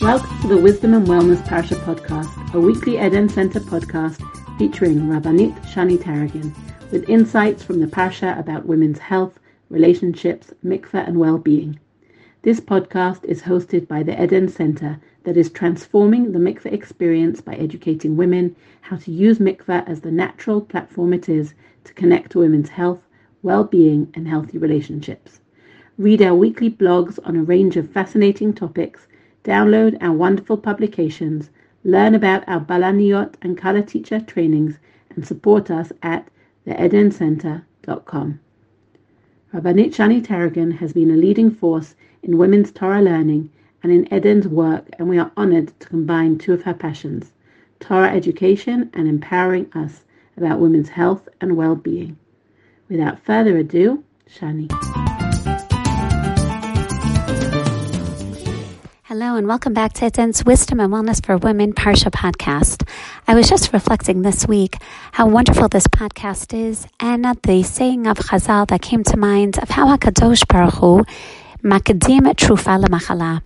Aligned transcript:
Welcome 0.00 0.40
to 0.40 0.48
the 0.48 0.56
Wisdom 0.56 0.94
and 0.94 1.06
Wellness 1.06 1.46
Parsha 1.46 1.76
podcast, 1.84 2.54
a 2.54 2.58
weekly 2.58 2.98
Eden 2.98 3.28
Center 3.28 3.60
podcast 3.60 4.18
featuring 4.56 5.00
Rabbanit 5.00 5.54
Shani 5.66 5.98
Taragin, 5.98 6.54
with 6.90 7.06
insights 7.10 7.62
from 7.62 7.80
the 7.80 7.86
Parsha 7.86 8.38
about 8.40 8.64
women's 8.64 8.98
health, 8.98 9.38
relationships, 9.68 10.54
mikveh, 10.64 11.06
and 11.06 11.20
well-being. 11.20 11.78
This 12.40 12.60
podcast 12.60 13.26
is 13.26 13.42
hosted 13.42 13.86
by 13.88 14.02
the 14.02 14.20
Eden 14.20 14.48
Center 14.48 14.98
that 15.24 15.36
is 15.36 15.50
transforming 15.50 16.32
the 16.32 16.38
mikveh 16.38 16.72
experience 16.72 17.42
by 17.42 17.52
educating 17.56 18.16
women 18.16 18.56
how 18.80 18.96
to 18.96 19.12
use 19.12 19.38
mikveh 19.38 19.86
as 19.86 20.00
the 20.00 20.10
natural 20.10 20.62
platform 20.62 21.12
it 21.12 21.28
is 21.28 21.52
to 21.84 21.92
connect 21.92 22.32
to 22.32 22.38
women's 22.38 22.70
health, 22.70 23.06
well-being, 23.42 24.10
and 24.14 24.26
healthy 24.26 24.56
relationships. 24.56 25.40
Read 25.98 26.22
our 26.22 26.34
weekly 26.34 26.70
blogs 26.70 27.18
on 27.22 27.36
a 27.36 27.42
range 27.42 27.76
of 27.76 27.90
fascinating 27.90 28.54
topics 28.54 29.06
download 29.44 29.96
our 30.00 30.12
wonderful 30.12 30.56
publications, 30.56 31.50
learn 31.84 32.14
about 32.14 32.44
our 32.48 32.60
Balaniot 32.60 33.34
and 33.42 33.56
Kala 33.56 33.82
Teacher 33.82 34.20
trainings, 34.20 34.78
and 35.10 35.26
support 35.26 35.70
us 35.70 35.92
at 36.02 36.28
theedencenter.com. 36.66 38.40
Rabbanit 39.52 39.88
Shani 39.88 40.24
Taragin 40.24 40.72
has 40.76 40.92
been 40.92 41.10
a 41.10 41.16
leading 41.16 41.50
force 41.50 41.94
in 42.22 42.38
women's 42.38 42.70
Torah 42.70 43.02
learning 43.02 43.50
and 43.82 43.90
in 43.90 44.12
Eden's 44.12 44.46
work, 44.46 44.88
and 44.98 45.08
we 45.08 45.18
are 45.18 45.32
honored 45.36 45.72
to 45.80 45.88
combine 45.88 46.38
two 46.38 46.52
of 46.52 46.62
her 46.62 46.74
passions, 46.74 47.32
Torah 47.80 48.12
education 48.12 48.90
and 48.92 49.08
empowering 49.08 49.70
us 49.74 50.04
about 50.36 50.60
women's 50.60 50.90
health 50.90 51.28
and 51.40 51.56
well-being. 51.56 52.16
Without 52.88 53.18
further 53.20 53.56
ado, 53.56 54.04
Shani. 54.28 55.09
Hello 59.20 59.36
and 59.36 59.46
welcome 59.46 59.74
back 59.74 59.92
to 59.92 60.06
Eden's 60.06 60.46
Wisdom 60.46 60.80
and 60.80 60.90
Wellness 60.90 61.22
for 61.22 61.36
Women 61.36 61.74
Parsha 61.74 62.10
podcast. 62.10 62.88
I 63.28 63.34
was 63.34 63.50
just 63.50 63.70
reflecting 63.74 64.22
this 64.22 64.48
week 64.48 64.78
how 65.12 65.26
wonderful 65.28 65.68
this 65.68 65.86
podcast 65.86 66.58
is 66.58 66.86
and 67.00 67.26
the 67.42 67.62
saying 67.62 68.06
of 68.06 68.16
Chazal 68.16 68.66
that 68.68 68.80
came 68.80 69.04
to 69.04 69.18
mind 69.18 69.58
of 69.58 69.68
how 69.68 69.94
HaKadosh 69.94 70.48
Baruch 70.48 70.72
Hu 70.72 71.04
Makadim 71.62 72.24
Trufa 72.34 72.82
Machala. 72.86 73.42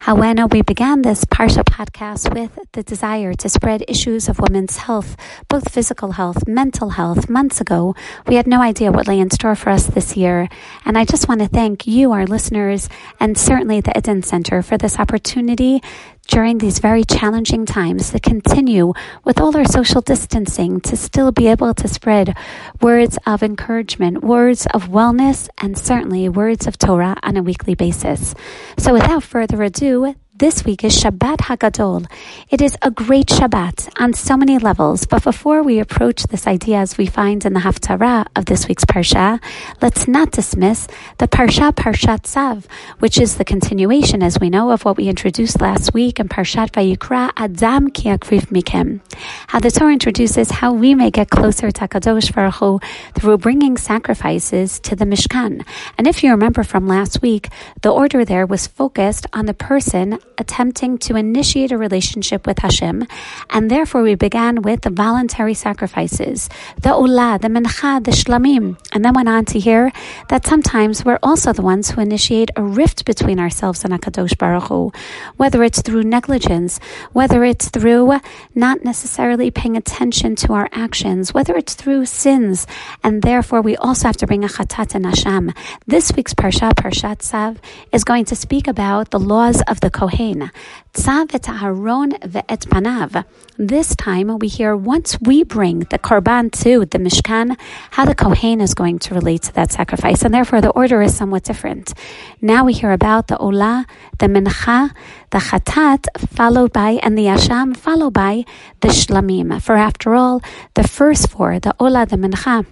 How 0.00 0.14
when 0.14 0.36
we 0.48 0.60
began 0.60 1.00
this 1.00 1.24
Parsha 1.24 1.64
podcast 1.64 2.34
with 2.34 2.58
the 2.72 2.82
desire 2.82 3.32
to 3.32 3.48
spread 3.48 3.82
issues 3.88 4.28
of 4.28 4.38
women's 4.38 4.76
health, 4.76 5.16
both 5.48 5.72
physical 5.72 6.12
health, 6.12 6.46
mental 6.46 6.90
health, 6.90 7.30
months 7.30 7.62
ago, 7.62 7.94
we 8.26 8.34
had 8.34 8.46
no 8.46 8.60
idea 8.60 8.92
what 8.92 9.08
lay 9.08 9.18
in 9.18 9.30
store 9.30 9.54
for 9.54 9.70
us 9.70 9.86
this 9.86 10.14
year. 10.14 10.48
And 10.84 10.98
I 10.98 11.06
just 11.06 11.26
want 11.26 11.40
to 11.40 11.48
thank 11.48 11.86
you, 11.86 12.12
our 12.12 12.26
listeners, 12.26 12.90
and 13.18 13.38
certainly 13.38 13.80
the 13.80 13.96
Eden 13.96 14.22
Center 14.22 14.60
for 14.60 14.76
this 14.76 14.98
opportunity 14.98 15.82
during 16.24 16.58
these 16.58 16.78
very 16.78 17.04
challenging 17.04 17.66
times 17.66 18.10
to 18.10 18.20
continue 18.20 18.92
with 19.24 19.40
all 19.40 19.56
our 19.56 19.64
social 19.64 20.00
distancing 20.00 20.80
to 20.80 20.96
still 20.96 21.32
be 21.32 21.46
able 21.46 21.74
to 21.74 21.88
spread 21.88 22.36
words 22.80 23.18
of 23.26 23.42
encouragement, 23.42 24.22
words 24.24 24.66
of 24.74 24.88
wellness, 24.88 25.48
and 25.58 25.78
certainly 25.78 26.28
words 26.28 26.66
of 26.66 26.78
Torah 26.78 27.16
on 27.22 27.36
a 27.36 27.42
weekly 27.42 27.74
basis. 27.74 28.34
So 28.78 28.92
without 28.92 29.22
further 29.22 29.62
ado, 29.62 30.14
this 30.36 30.64
week 30.64 30.82
is 30.82 31.00
Shabbat 31.00 31.36
Hagadol. 31.36 32.10
It 32.50 32.60
is 32.60 32.76
a 32.82 32.90
great 32.90 33.26
Shabbat 33.26 33.88
on 34.00 34.14
so 34.14 34.36
many 34.36 34.58
levels, 34.58 35.06
but 35.06 35.22
before 35.22 35.62
we 35.62 35.78
approach 35.78 36.24
this 36.24 36.48
idea 36.48 36.78
as 36.78 36.98
we 36.98 37.06
find 37.06 37.44
in 37.44 37.52
the 37.52 37.60
Haftarah 37.60 38.26
of 38.34 38.46
this 38.46 38.66
week's 38.66 38.84
Parsha, 38.84 39.40
let's 39.80 40.08
not 40.08 40.32
dismiss 40.32 40.88
the 41.18 41.28
Parsha 41.28 41.72
Parshat 41.72 42.22
Tzav, 42.22 42.64
which 42.98 43.20
is 43.20 43.36
the 43.36 43.44
continuation, 43.44 44.24
as 44.24 44.40
we 44.40 44.50
know, 44.50 44.72
of 44.72 44.84
what 44.84 44.96
we 44.96 45.08
introduced 45.08 45.60
last 45.60 45.94
week 45.94 46.18
in 46.18 46.28
Parshat 46.28 46.72
Vayikra 46.72 47.30
Adam 47.36 47.90
Ki 47.90 48.08
Akriv 48.08 48.46
Mikem. 48.46 49.00
How 49.46 49.60
the 49.60 49.70
Torah 49.70 49.92
introduces 49.92 50.50
how 50.50 50.72
we 50.72 50.96
may 50.96 51.12
get 51.12 51.30
closer 51.30 51.70
to 51.70 51.86
Kadosh 51.86 52.34
Baruch 52.34 52.54
Hu 52.54 52.80
through 53.14 53.38
bringing 53.38 53.76
sacrifices 53.76 54.80
to 54.80 54.96
the 54.96 55.04
Mishkan. 55.04 55.64
And 55.96 56.08
if 56.08 56.24
you 56.24 56.32
remember 56.32 56.64
from 56.64 56.88
last 56.88 57.22
week, 57.22 57.50
the 57.82 57.90
order 57.90 58.24
there 58.24 58.46
was 58.46 58.66
focused 58.66 59.26
on 59.32 59.46
the 59.46 59.54
person 59.54 60.18
attempting 60.38 60.98
to 60.98 61.16
initiate 61.16 61.72
a 61.72 61.78
relationship 61.78 62.46
with 62.46 62.58
Hashem, 62.58 63.06
and 63.50 63.70
therefore 63.70 64.02
we 64.02 64.14
began 64.14 64.62
with 64.62 64.82
the 64.82 64.90
voluntary 64.90 65.54
sacrifices, 65.54 66.48
the 66.80 66.90
Ulah, 66.90 67.40
the 67.40 67.48
Mincha, 67.48 68.02
the 68.02 68.10
Shlamim, 68.10 68.78
and 68.92 69.04
then 69.04 69.14
went 69.14 69.28
on 69.28 69.44
to 69.46 69.58
hear 69.58 69.92
that 70.28 70.46
sometimes 70.46 71.04
we're 71.04 71.18
also 71.22 71.52
the 71.52 71.62
ones 71.62 71.90
who 71.90 72.00
initiate 72.00 72.50
a 72.56 72.62
rift 72.62 73.04
between 73.04 73.38
ourselves 73.38 73.84
and 73.84 73.92
HaKadosh 73.92 74.36
Baruch 74.38 74.64
Hu, 74.64 74.92
whether 75.36 75.62
it's 75.62 75.82
through 75.82 76.04
negligence, 76.04 76.80
whether 77.12 77.44
it's 77.44 77.68
through 77.68 78.18
not 78.54 78.84
necessarily 78.84 79.50
paying 79.50 79.76
attention 79.76 80.36
to 80.36 80.52
our 80.52 80.68
actions, 80.72 81.32
whether 81.32 81.56
it's 81.56 81.74
through 81.74 82.06
sins, 82.06 82.66
and 83.02 83.22
therefore 83.22 83.62
we 83.62 83.76
also 83.76 84.08
have 84.08 84.16
to 84.16 84.26
bring 84.26 84.44
a 84.44 84.48
chatat 84.48 84.94
and 84.94 85.04
asham. 85.04 85.54
This 85.86 86.12
week's 86.12 86.34
Parsha, 86.34 86.72
Parshat 86.72 87.18
Tzav, 87.18 87.58
is 87.92 88.04
going 88.04 88.24
to 88.26 88.36
speak 88.36 88.66
about 88.66 89.10
the 89.10 89.20
laws 89.20 89.62
of 89.68 89.80
the 89.80 89.90
Kohen 89.90 90.13
Kohen. 90.14 90.50
Tzav 90.92 91.34
et 91.34 91.42
ve'et 91.42 92.66
panav. 92.68 93.24
This 93.58 93.96
time 93.96 94.38
we 94.38 94.48
hear 94.48 94.76
once 94.76 95.18
we 95.20 95.42
bring 95.42 95.80
the 95.80 95.98
korban 95.98 96.52
to 96.62 96.86
the 96.86 96.98
Mishkan, 96.98 97.56
how 97.90 98.04
the 98.04 98.14
Kohen 98.14 98.60
is 98.60 98.74
going 98.74 98.98
to 99.00 99.14
relate 99.14 99.42
to 99.42 99.52
that 99.54 99.72
sacrifice, 99.72 100.22
and 100.22 100.32
therefore 100.32 100.60
the 100.60 100.70
order 100.70 101.02
is 101.02 101.16
somewhat 101.16 101.42
different. 101.42 101.94
Now 102.40 102.64
we 102.64 102.72
hear 102.72 102.92
about 102.92 103.26
the 103.26 103.36
Olah, 103.36 103.86
the 104.18 104.26
Mincha, 104.26 104.90
the 105.30 105.38
Chatat, 105.38 106.06
followed 106.28 106.72
by, 106.72 107.00
and 107.02 107.18
the 107.18 107.24
Asham, 107.24 107.76
followed 107.76 108.12
by 108.12 108.44
the 108.80 108.88
Shlamim. 108.88 109.60
For 109.60 109.74
after 109.74 110.14
all, 110.14 110.42
the 110.74 110.86
first 110.86 111.28
four, 111.30 111.58
the 111.58 111.74
Olah, 111.80 112.08
the 112.08 112.16
Mincha, 112.16 112.66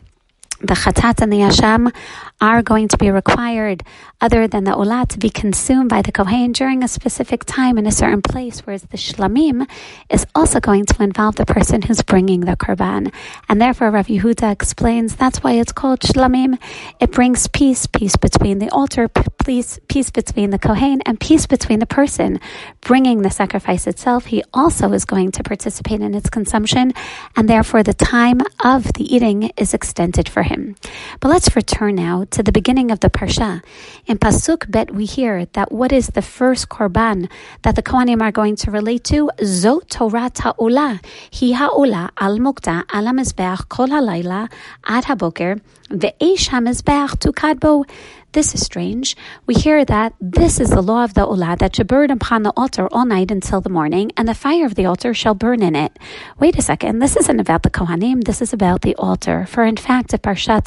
the 0.62 0.74
chatat 0.74 1.20
and 1.20 1.32
the 1.32 1.38
asham 1.38 1.92
are 2.40 2.62
going 2.62 2.88
to 2.88 2.96
be 2.96 3.10
required 3.10 3.82
other 4.20 4.46
than 4.46 4.64
the 4.64 4.70
olah 4.70 5.06
to 5.08 5.18
be 5.18 5.28
consumed 5.28 5.88
by 5.88 6.00
the 6.02 6.12
kohen 6.12 6.52
during 6.52 6.84
a 6.84 6.88
specific 6.88 7.44
time 7.44 7.78
in 7.78 7.86
a 7.86 7.90
certain 7.90 8.22
place, 8.22 8.60
whereas 8.60 8.82
the 8.82 8.96
shlamim 8.96 9.68
is 10.08 10.24
also 10.34 10.60
going 10.60 10.84
to 10.86 11.02
involve 11.02 11.34
the 11.36 11.46
person 11.46 11.82
who's 11.82 12.02
bringing 12.02 12.40
the 12.40 12.56
korban. 12.56 13.12
And 13.48 13.60
therefore, 13.60 13.90
Rav 13.90 14.06
Yehuda 14.06 14.52
explains 14.52 15.16
that's 15.16 15.42
why 15.42 15.52
it's 15.52 15.72
called 15.72 16.00
shlamim. 16.00 16.58
It 17.00 17.10
brings 17.10 17.48
peace, 17.48 17.86
peace 17.86 18.16
between 18.16 18.58
the 18.58 18.70
altar, 18.70 19.08
peace, 19.44 19.78
peace 19.88 20.10
between 20.10 20.50
the 20.50 20.58
kohen, 20.58 21.00
and 21.06 21.18
peace 21.18 21.46
between 21.46 21.78
the 21.78 21.86
person 21.86 22.40
bringing 22.80 23.22
the 23.22 23.30
sacrifice 23.30 23.86
itself. 23.86 24.26
He 24.26 24.42
also 24.52 24.92
is 24.92 25.04
going 25.04 25.32
to 25.32 25.42
participate 25.42 26.00
in 26.00 26.14
its 26.14 26.30
consumption, 26.30 26.92
and 27.36 27.48
therefore 27.48 27.82
the 27.82 27.94
time 27.94 28.40
of 28.64 28.92
the 28.94 29.04
eating 29.14 29.50
is 29.56 29.74
extended 29.74 30.28
for 30.28 30.42
him. 30.42 30.76
But 31.20 31.28
let's 31.28 31.54
return 31.56 31.94
now 31.96 32.24
to 32.30 32.42
the 32.42 32.52
beginning 32.52 32.90
of 32.90 33.00
the 33.00 33.10
Parsha. 33.10 33.62
In 34.06 34.18
Pasuk 34.18 34.70
Bet, 34.70 34.94
we 34.94 35.04
hear 35.04 35.46
that 35.52 35.72
what 35.72 35.92
is 35.92 36.08
the 36.08 36.22
first 36.22 36.68
korban 36.68 37.28
that 37.62 37.76
the 37.76 37.82
Kohanim 37.82 38.22
are 38.22 38.32
going 38.32 38.56
to 38.56 38.70
relate 38.70 39.04
to? 39.04 39.30
Zot 39.40 39.88
Torah 39.88 40.30
Ta'ula. 40.30 41.00
Hi 41.32 41.52
ha'ula 41.52 42.10
al 42.16 42.38
mukta 42.38 42.84
al 42.92 43.06
ha-mizbeach 43.06 43.68
kol 43.68 43.88
halayla 43.88 44.50
ad 44.86 45.04
haboker 45.04 45.60
ve'esh 45.88 46.48
ha-mizbeach 46.48 47.18
tukad 47.18 47.60
bo. 47.60 47.84
This 48.32 48.54
is 48.54 48.64
strange. 48.64 49.14
We 49.44 49.52
hear 49.52 49.84
that 49.84 50.14
this 50.18 50.58
is 50.58 50.70
the 50.70 50.80
law 50.80 51.04
of 51.04 51.12
the 51.12 51.26
Olah 51.26 51.58
that 51.58 51.76
should 51.76 51.86
burn 51.86 52.10
upon 52.10 52.44
the 52.44 52.52
altar 52.56 52.88
all 52.90 53.04
night 53.04 53.30
until 53.30 53.60
the 53.60 53.68
morning, 53.68 54.10
and 54.16 54.26
the 54.26 54.32
fire 54.32 54.64
of 54.64 54.74
the 54.74 54.86
altar 54.86 55.12
shall 55.12 55.34
burn 55.34 55.62
in 55.62 55.76
it. 55.76 55.98
Wait 56.38 56.56
a 56.56 56.62
second, 56.62 57.00
this 57.00 57.14
isn't 57.14 57.40
about 57.40 57.62
the 57.62 57.68
Kohanim, 57.68 58.24
this 58.24 58.40
is 58.40 58.54
about 58.54 58.80
the 58.80 58.94
altar. 58.94 59.44
For 59.44 59.64
in 59.64 59.76
fact, 59.76 60.12
the 60.12 60.18
Parshat 60.18 60.64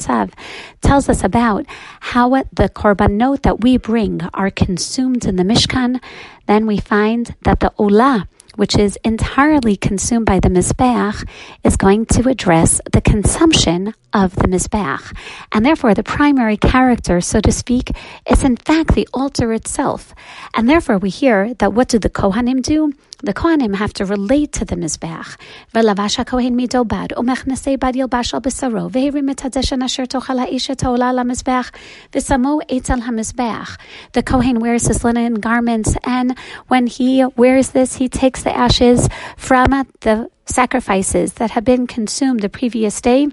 tells 0.80 1.08
us 1.08 1.24
about 1.24 1.66
how 1.98 2.28
the 2.30 2.68
korbanot 2.68 3.42
that 3.42 3.62
we 3.62 3.78
bring 3.78 4.22
are 4.32 4.50
consumed 4.50 5.26
in 5.26 5.34
the 5.34 5.42
Mishkan. 5.42 6.00
Then 6.46 6.68
we 6.68 6.78
find 6.78 7.34
that 7.42 7.58
the 7.58 7.72
Olah 7.80 8.28
which 8.56 8.76
is 8.76 8.98
entirely 9.04 9.76
consumed 9.76 10.26
by 10.26 10.40
the 10.40 10.48
Mizbeach, 10.48 11.26
is 11.64 11.76
going 11.76 12.06
to 12.06 12.28
address 12.28 12.80
the 12.92 13.00
consumption 13.00 13.94
of 14.12 14.34
the 14.36 14.48
Mizbeach. 14.48 15.16
And 15.52 15.64
therefore, 15.64 15.94
the 15.94 16.02
primary 16.02 16.56
character, 16.56 17.20
so 17.20 17.40
to 17.40 17.52
speak, 17.52 17.92
is 18.28 18.42
in 18.42 18.56
fact 18.56 18.94
the 18.94 19.08
altar 19.14 19.52
itself. 19.52 20.14
And 20.54 20.68
therefore, 20.68 20.98
we 20.98 21.10
hear 21.10 21.54
that 21.54 21.72
what 21.72 21.88
do 21.88 21.98
the 21.98 22.10
Kohanim 22.10 22.62
do? 22.62 22.92
the 23.22 23.32
Kohanim 23.32 23.74
have 23.76 23.92
to 23.94 24.04
relate 24.04 24.52
to 24.52 24.64
the 24.64 24.76
Mizbeach. 24.76 25.36
V'lavash 25.74 26.22
HaKohen 26.22 26.54
midobad, 26.54 27.12
umechnasei 27.12 27.78
bad 27.78 27.94
yilbash 27.94 28.34
al 28.34 28.40
besaro, 28.40 28.90
v'hirim 28.90 29.30
etadeshen 29.32 29.82
asher 29.82 30.06
tochal 30.06 30.38
ha'isha 30.40 30.76
ta'ola 30.76 31.06
al 31.06 31.16
Mizbeach, 31.24 31.70
v'samo 32.12 32.60
etzel 32.68 33.00
ha'Mizbeach. 33.00 33.78
The 34.12 34.22
Kohen 34.22 34.60
wears 34.60 34.86
his 34.86 35.02
linen 35.02 35.34
garments, 35.34 35.96
and 36.04 36.36
when 36.68 36.86
he 36.86 37.24
wears 37.36 37.70
this, 37.70 37.96
he 37.96 38.08
takes 38.08 38.42
the 38.42 38.54
ashes 38.56 39.08
from 39.36 39.86
the 40.00 40.30
sacrifices 40.44 41.34
that 41.34 41.50
have 41.52 41.64
been 41.64 41.86
consumed 41.86 42.40
the 42.40 42.48
previous 42.48 43.00
day, 43.00 43.28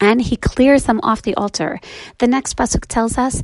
and 0.00 0.20
he 0.20 0.36
clears 0.36 0.84
them 0.84 1.00
off 1.02 1.22
the 1.22 1.34
altar. 1.34 1.80
The 2.18 2.26
next 2.26 2.56
pasuk 2.56 2.86
tells 2.86 3.18
us. 3.18 3.42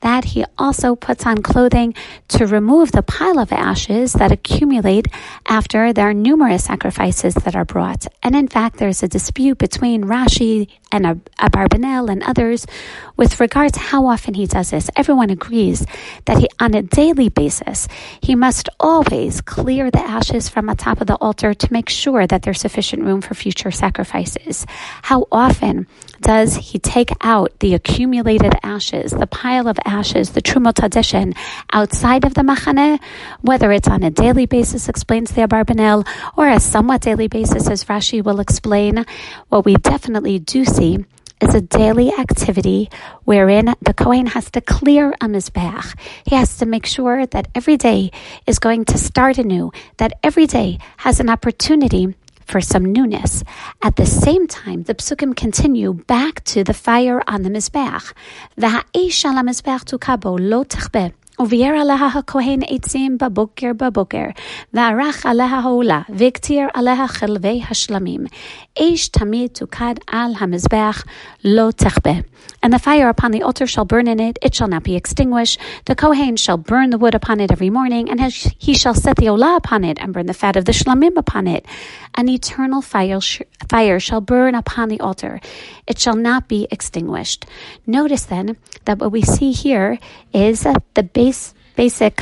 That 0.00 0.24
he 0.24 0.44
also 0.58 0.96
puts 0.96 1.26
on 1.26 1.42
clothing 1.42 1.94
to 2.28 2.46
remove 2.46 2.90
the 2.90 3.02
pile 3.02 3.38
of 3.38 3.52
ashes 3.52 4.14
that 4.14 4.32
accumulate 4.32 5.06
after 5.46 5.92
there 5.92 6.08
are 6.08 6.14
numerous 6.14 6.64
sacrifices 6.64 7.34
that 7.34 7.54
are 7.54 7.64
brought. 7.64 8.06
And 8.22 8.34
in 8.34 8.48
fact, 8.48 8.78
there's 8.78 9.02
a 9.04 9.08
dispute 9.08 9.58
between 9.58 10.04
Rashi 10.04 10.68
and 10.90 11.24
Abarbanel 11.38 12.10
and 12.10 12.22
others 12.24 12.66
with 13.16 13.38
regard 13.38 13.74
to 13.74 13.80
how 13.80 14.06
often 14.06 14.34
he 14.34 14.46
does 14.46 14.70
this. 14.70 14.90
Everyone 14.96 15.30
agrees 15.30 15.86
that 16.24 16.38
he, 16.38 16.48
on 16.58 16.74
a 16.74 16.82
daily 16.82 17.28
basis, 17.28 17.86
he 18.20 18.34
must 18.34 18.68
always 18.80 19.40
clear 19.40 19.90
the 19.92 20.00
ashes 20.00 20.48
from 20.48 20.66
the 20.66 20.74
top 20.74 21.00
of 21.00 21.06
the 21.06 21.16
altar 21.16 21.54
to 21.54 21.72
make 21.72 21.88
sure 21.88 22.26
that 22.26 22.42
there's 22.42 22.60
sufficient 22.60 23.04
room 23.04 23.20
for 23.20 23.34
future 23.34 23.70
sacrifices. 23.70 24.66
How 25.02 25.26
often 25.30 25.86
does 26.20 26.54
he 26.54 26.78
take 26.78 27.10
out 27.20 27.58
the 27.60 27.74
accumulated 27.74 28.54
ashes, 28.62 29.12
the 29.12 29.26
pile 29.26 29.68
of 29.68 29.78
ashes, 29.84 30.30
the 30.30 30.42
Trumot 30.42 30.76
Hadeshin, 30.76 31.36
outside 31.72 32.24
of 32.24 32.34
the 32.34 32.42
Machane, 32.42 33.00
whether 33.40 33.72
it's 33.72 33.88
on 33.88 34.02
a 34.02 34.10
daily 34.10 34.46
basis, 34.46 34.88
explains 34.88 35.32
the 35.32 35.42
Abarbanel, 35.42 36.06
or 36.36 36.48
a 36.48 36.60
somewhat 36.60 37.02
daily 37.02 37.28
basis, 37.28 37.68
as 37.68 37.84
Rashi 37.84 38.22
will 38.22 38.40
explain, 38.40 39.04
what 39.48 39.64
we 39.64 39.74
definitely 39.74 40.38
do 40.38 40.64
see 40.64 41.04
is 41.42 41.54
a 41.54 41.60
daily 41.60 42.12
activity 42.12 42.88
wherein 43.24 43.74
the 43.82 43.92
Kohen 43.92 44.26
has 44.26 44.50
to 44.52 44.60
clear 44.60 45.10
a 45.20 45.26
Mizbeach. 45.26 45.98
He 46.24 46.36
has 46.36 46.56
to 46.58 46.66
make 46.66 46.86
sure 46.86 47.26
that 47.26 47.48
every 47.54 47.76
day 47.76 48.12
is 48.46 48.60
going 48.60 48.84
to 48.86 48.98
start 48.98 49.38
anew, 49.38 49.72
that 49.96 50.12
every 50.22 50.46
day 50.46 50.78
has 50.98 51.18
an 51.18 51.28
opportunity 51.28 52.14
for 52.46 52.60
some 52.60 52.92
newness. 52.92 53.42
At 53.82 53.96
the 53.96 54.06
same 54.06 54.46
time, 54.46 54.84
the 54.84 54.94
psukim 54.94 55.34
continue 55.34 55.94
back 55.94 56.44
to 56.44 56.62
the 56.62 56.74
fire 56.74 57.22
on 57.26 57.42
the 57.42 57.50
Mizbeach. 57.50 58.12
V'ha'esh 58.58 59.24
ala 59.24 59.42
Mizbeach 59.42 59.84
tukabo 59.84 60.38
lo. 60.38 60.64
Aleha 61.42 62.24
kohen 62.24 62.62
aleha 66.74 67.08
aleha 67.08 67.60
hashlamim, 67.62 68.28
eish 68.76 69.10
tamid 69.10 69.50
tukad 69.50 69.98
al 70.08 70.34
hamizbeach 70.34 71.04
lo 71.42 71.72
techbe. 71.72 72.24
And 72.62 72.72
the 72.72 72.78
fire 72.78 73.08
upon 73.08 73.32
the 73.32 73.42
altar 73.42 73.66
shall 73.66 73.84
burn 73.84 74.06
in 74.06 74.20
it; 74.20 74.38
it 74.40 74.54
shall 74.54 74.68
not 74.68 74.84
be 74.84 74.94
extinguished. 74.94 75.58
The 75.86 75.96
kohen 75.96 76.36
shall 76.36 76.58
burn 76.58 76.90
the 76.90 76.98
wood 76.98 77.14
upon 77.14 77.40
it 77.40 77.50
every 77.50 77.70
morning, 77.70 78.08
and 78.08 78.20
he 78.20 78.74
shall 78.74 78.94
set 78.94 79.16
the 79.16 79.26
olah 79.26 79.56
upon 79.56 79.82
it, 79.84 79.98
and 80.00 80.12
burn 80.12 80.26
the 80.26 80.34
fat 80.34 80.56
of 80.56 80.64
the 80.64 80.72
shlamim 80.72 81.16
upon 81.16 81.48
it. 81.48 81.66
An 82.14 82.28
eternal 82.28 82.82
fire, 82.82 83.20
sh- 83.20 83.42
fire 83.68 83.98
shall 83.98 84.20
burn 84.20 84.54
upon 84.54 84.88
the 84.90 85.00
altar; 85.00 85.40
it 85.86 85.98
shall 85.98 86.14
not 86.14 86.46
be 86.46 86.68
extinguished. 86.70 87.46
Notice 87.86 88.26
then 88.26 88.56
that 88.84 88.98
what 88.98 89.10
we 89.10 89.22
see 89.22 89.50
here 89.52 89.98
is 90.32 90.62
that 90.62 90.82
the 90.94 91.02
base 91.02 91.31
basic 91.76 92.20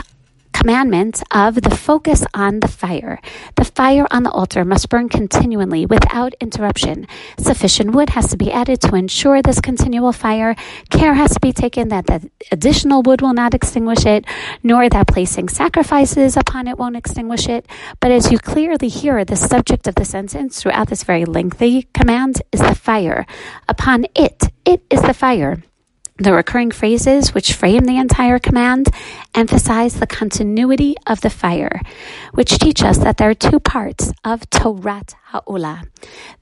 commandment 0.61 1.23
of 1.31 1.55
the 1.63 1.75
focus 1.75 2.25
on 2.35 2.61
the 2.61 2.69
fire. 2.69 3.19
The 3.57 3.65
fire 3.65 4.07
on 4.11 4.25
the 4.25 4.31
altar 4.31 4.63
must 4.63 4.91
burn 4.91 5.09
continually 5.09 5.87
without 5.87 6.35
interruption. 6.39 7.07
Sufficient 7.39 7.93
wood 7.95 8.11
has 8.11 8.29
to 8.31 8.37
be 8.37 8.53
added 8.53 8.81
to 8.83 8.95
ensure 8.95 9.41
this 9.41 9.61
continual 9.61 10.13
fire. 10.13 10.55
Care 10.91 11.15
has 11.15 11.33
to 11.33 11.41
be 11.41 11.53
taken 11.53 11.89
that 11.89 12.07
the 12.07 12.29
additional 12.53 13.03
wood 13.03 13.23
will 13.23 13.33
not 13.33 13.55
extinguish 13.55 14.05
it, 14.05 14.27
nor 14.63 14.89
that 14.91 15.07
placing 15.07 15.49
sacrifices 15.49 16.37
upon 16.37 16.69
it 16.69 16.77
won't 16.77 16.97
extinguish 16.97 17.49
it. 17.49 17.65
But 18.01 18.11
as 18.11 18.31
you 18.31 18.39
clearly 18.39 18.89
hear, 18.89 19.25
the 19.25 19.37
subject 19.37 19.87
of 19.87 19.95
the 19.95 20.05
sentence 20.05 20.61
throughout 20.61 20.89
this 20.89 21.05
very 21.05 21.25
lengthy 21.25 21.89
command 21.95 22.43
is 22.53 22.61
the 22.61 22.75
fire. 22.75 23.25
Upon 23.67 24.05
it, 24.15 24.43
it 24.67 24.83
is 24.91 25.01
the 25.01 25.15
fire. 25.15 25.63
The 26.21 26.35
recurring 26.35 26.71
phrases 26.71 27.33
which 27.33 27.55
frame 27.55 27.87
the 27.87 27.97
entire 27.97 28.39
command 28.39 28.91
emphasize 29.35 29.95
the 29.95 30.07
continuity 30.07 30.95
of 31.07 31.23
the 31.23 31.31
fire, 31.31 31.81
which 32.35 32.59
teach 32.59 32.83
us 32.83 32.99
that 32.99 33.17
there 33.17 33.31
are 33.31 33.35
two 33.35 33.59
parts 33.59 34.13
of 34.23 34.43
Torat 34.51 35.15
Ha'olah. 35.31 35.85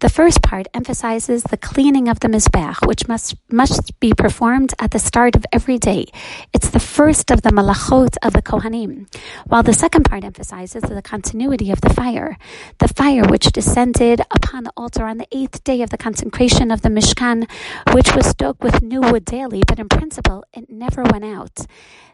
The 0.00 0.08
first 0.08 0.40
part 0.42 0.66
emphasizes 0.72 1.42
the 1.42 1.58
cleaning 1.58 2.08
of 2.08 2.20
the 2.20 2.28
Mizbeach, 2.28 2.86
which 2.86 3.06
must, 3.06 3.36
must 3.50 4.00
be 4.00 4.14
performed 4.14 4.72
at 4.78 4.92
the 4.92 4.98
start 4.98 5.36
of 5.36 5.44
every 5.52 5.76
day. 5.76 6.06
It's 6.54 6.70
the 6.70 6.80
first 6.80 7.30
of 7.30 7.42
the 7.42 7.50
malachot 7.50 8.16
of 8.22 8.32
the 8.32 8.40
Kohanim, 8.40 9.06
while 9.44 9.62
the 9.62 9.74
second 9.74 10.04
part 10.04 10.24
emphasizes 10.24 10.84
the 10.84 11.02
continuity 11.02 11.70
of 11.70 11.82
the 11.82 11.92
fire. 11.92 12.38
The 12.78 12.88
fire 12.88 13.24
which 13.28 13.52
descended 13.52 14.22
upon 14.30 14.64
the 14.64 14.72
altar 14.74 15.04
on 15.04 15.18
the 15.18 15.28
eighth 15.32 15.62
day 15.64 15.82
of 15.82 15.90
the 15.90 15.98
consecration 15.98 16.70
of 16.70 16.80
the 16.80 16.88
Mishkan, 16.88 17.46
which 17.92 18.14
was 18.16 18.26
stoked 18.26 18.62
with 18.62 18.80
new 18.80 19.02
wood 19.02 19.26
daily, 19.26 19.62
but 19.66 19.78
in 19.78 19.90
principle 19.90 20.44
it 20.54 20.70
never 20.70 21.02
went 21.02 21.26
out. 21.26 21.66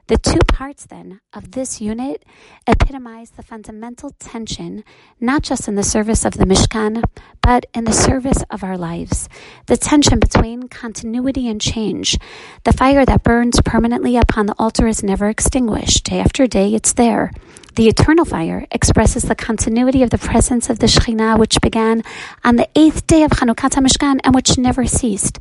The 0.06 0.18
two 0.18 0.40
parts, 0.46 0.84
then, 0.84 1.20
of 1.32 1.52
this 1.52 1.80
unit 1.80 2.26
epitomize 2.66 3.30
the 3.30 3.42
fundamental 3.42 4.10
tension, 4.18 4.84
not 5.18 5.42
just 5.42 5.66
in 5.66 5.76
the 5.76 5.82
service 5.82 6.26
of 6.26 6.34
the 6.34 6.44
Mishkan, 6.44 7.02
but 7.40 7.64
in 7.72 7.84
the 7.84 7.92
service 7.92 8.44
of 8.50 8.62
our 8.62 8.76
lives. 8.76 9.30
The 9.64 9.78
tension 9.78 10.18
between 10.18 10.68
continuity 10.68 11.48
and 11.48 11.58
change. 11.58 12.18
The 12.64 12.74
fire 12.74 13.06
that 13.06 13.22
burns 13.22 13.62
permanently 13.64 14.18
upon 14.18 14.44
the 14.44 14.54
altar 14.58 14.86
is 14.86 15.02
never 15.02 15.30
extinguished. 15.30 16.04
Day 16.04 16.20
after 16.20 16.46
day, 16.46 16.74
it's 16.74 16.92
there. 16.92 17.30
The 17.76 17.88
eternal 17.88 18.26
fire 18.26 18.66
expresses 18.70 19.22
the 19.22 19.34
continuity 19.34 20.02
of 20.02 20.10
the 20.10 20.18
presence 20.18 20.68
of 20.68 20.80
the 20.80 20.86
Shekhinah, 20.86 21.38
which 21.38 21.62
began 21.62 22.02
on 22.44 22.56
the 22.56 22.68
eighth 22.76 23.06
day 23.06 23.22
of 23.22 23.30
Chanukat 23.30 23.82
Mishkan 23.82 24.20
and 24.22 24.34
which 24.34 24.58
never 24.58 24.84
ceased. 24.84 25.40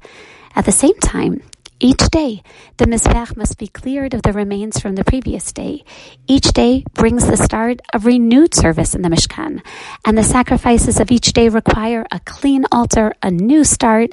At 0.56 0.64
the 0.64 0.72
same 0.72 0.98
time, 1.00 1.42
each 1.84 2.10
day, 2.12 2.42
the 2.78 2.86
Mizbeach 2.86 3.36
must 3.36 3.58
be 3.58 3.68
cleared 3.68 4.14
of 4.14 4.22
the 4.22 4.32
remains 4.32 4.80
from 4.80 4.96
the 4.96 5.04
previous 5.04 5.52
day. 5.52 5.84
Each 6.28 6.54
day 6.54 6.86
brings 6.94 7.28
the 7.28 7.36
start 7.36 7.82
of 7.94 8.06
renewed 8.06 8.56
service 8.56 8.96
in 8.96 9.02
the 9.02 9.10
Mishkan, 9.10 9.62
and 10.06 10.18
the 10.18 10.24
sacrifices 10.24 11.02
of 11.02 11.12
each 11.12 11.34
day 11.34 11.50
require 11.50 12.06
a 12.10 12.22
clean 12.22 12.64
altar, 12.72 13.12
a 13.22 13.30
new 13.30 13.66
start. 13.66 14.12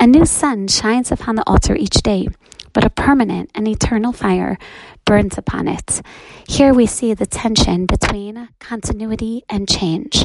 A 0.00 0.06
new 0.06 0.24
sun 0.24 0.66
shines 0.66 1.12
upon 1.12 1.34
the 1.34 1.46
altar 1.46 1.76
each 1.76 2.02
day, 2.02 2.28
but 2.72 2.84
a 2.84 2.90
permanent 2.90 3.50
and 3.54 3.68
eternal 3.68 4.14
fire 4.14 4.56
burns 5.04 5.36
upon 5.36 5.68
it. 5.68 6.00
Here 6.48 6.72
we 6.72 6.86
see 6.86 7.12
the 7.12 7.26
tension 7.26 7.84
between 7.84 8.48
continuity 8.60 9.44
and 9.50 9.68
change. 9.68 10.24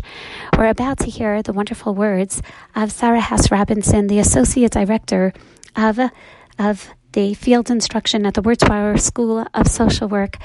We're 0.58 0.68
about 0.68 1.00
to 1.00 1.10
hear 1.10 1.44
the 1.44 1.52
wonderful 1.52 1.94
words 1.94 2.42
of 2.74 2.90
Sara 2.90 3.20
Hass 3.20 3.52
Robinson, 3.52 4.08
the 4.08 4.20
Associate 4.20 4.72
Director 4.72 5.34
of 5.75 6.00
of 6.60 6.90
the 7.14 7.34
field 7.34 7.70
instruction 7.70 8.26
at 8.26 8.34
the 8.34 8.42
Wurzweiler 8.42 9.00
School 9.00 9.46
of 9.54 9.68
Social 9.68 10.08
Work. 10.08 10.38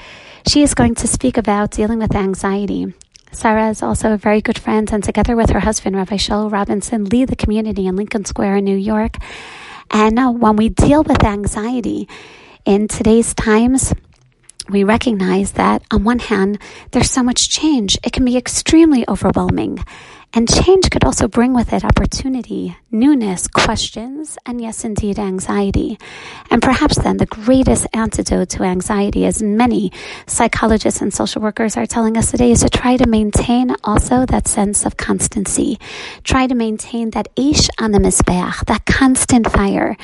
She 0.47 0.63
is 0.63 0.73
going 0.73 0.95
to 0.95 1.07
speak 1.07 1.37
about 1.37 1.71
dealing 1.71 1.99
with 1.99 2.15
anxiety. 2.15 2.93
Sara 3.31 3.69
is 3.69 3.81
also 3.81 4.13
a 4.13 4.17
very 4.17 4.41
good 4.41 4.59
friend, 4.59 4.91
and 4.91 5.03
together 5.03 5.35
with 5.35 5.49
her 5.51 5.59
husband, 5.59 5.95
Rabbi 5.95 6.15
Shaul 6.15 6.51
Robinson, 6.51 7.05
lead 7.05 7.29
the 7.29 7.35
community 7.35 7.87
in 7.87 7.95
Lincoln 7.95 8.25
Square 8.25 8.57
in 8.57 8.65
New 8.65 8.77
York. 8.77 9.17
And 9.89 10.17
uh, 10.19 10.31
when 10.31 10.55
we 10.55 10.69
deal 10.69 11.03
with 11.03 11.23
anxiety 11.23 12.07
in 12.65 12.87
today's 12.87 13.33
times, 13.33 13.93
we 14.69 14.83
recognize 14.83 15.53
that 15.53 15.83
on 15.91 16.03
one 16.03 16.19
hand, 16.19 16.59
there's 16.91 17.11
so 17.11 17.23
much 17.23 17.49
change. 17.49 17.97
It 18.03 18.13
can 18.13 18.23
be 18.23 18.37
extremely 18.37 19.03
overwhelming. 19.07 19.79
And 20.33 20.49
change 20.49 20.89
could 20.89 21.03
also 21.03 21.27
bring 21.27 21.53
with 21.53 21.73
it 21.73 21.83
opportunity, 21.83 22.77
newness, 22.89 23.49
questions, 23.49 24.37
and 24.45 24.61
yes, 24.61 24.85
indeed, 24.85 25.19
anxiety. 25.19 25.99
And 26.49 26.61
perhaps 26.61 26.97
then 26.97 27.17
the 27.17 27.25
greatest 27.25 27.85
antidote 27.93 28.47
to 28.51 28.63
anxiety, 28.63 29.25
as 29.25 29.43
many 29.43 29.91
psychologists 30.27 31.01
and 31.01 31.13
social 31.13 31.41
workers 31.41 31.75
are 31.75 31.85
telling 31.85 32.15
us 32.15 32.31
today, 32.31 32.51
is 32.51 32.61
to 32.61 32.69
try 32.69 32.95
to 32.95 33.07
maintain 33.07 33.75
also 33.83 34.25
that 34.25 34.47
sense 34.47 34.85
of 34.85 34.95
constancy. 34.95 35.77
Try 36.23 36.47
to 36.47 36.55
maintain 36.55 37.09
that 37.09 37.27
ish 37.35 37.67
on 37.77 37.91
the 37.91 37.99
that 38.67 38.83
constant 38.85 39.51
fire 39.51 39.97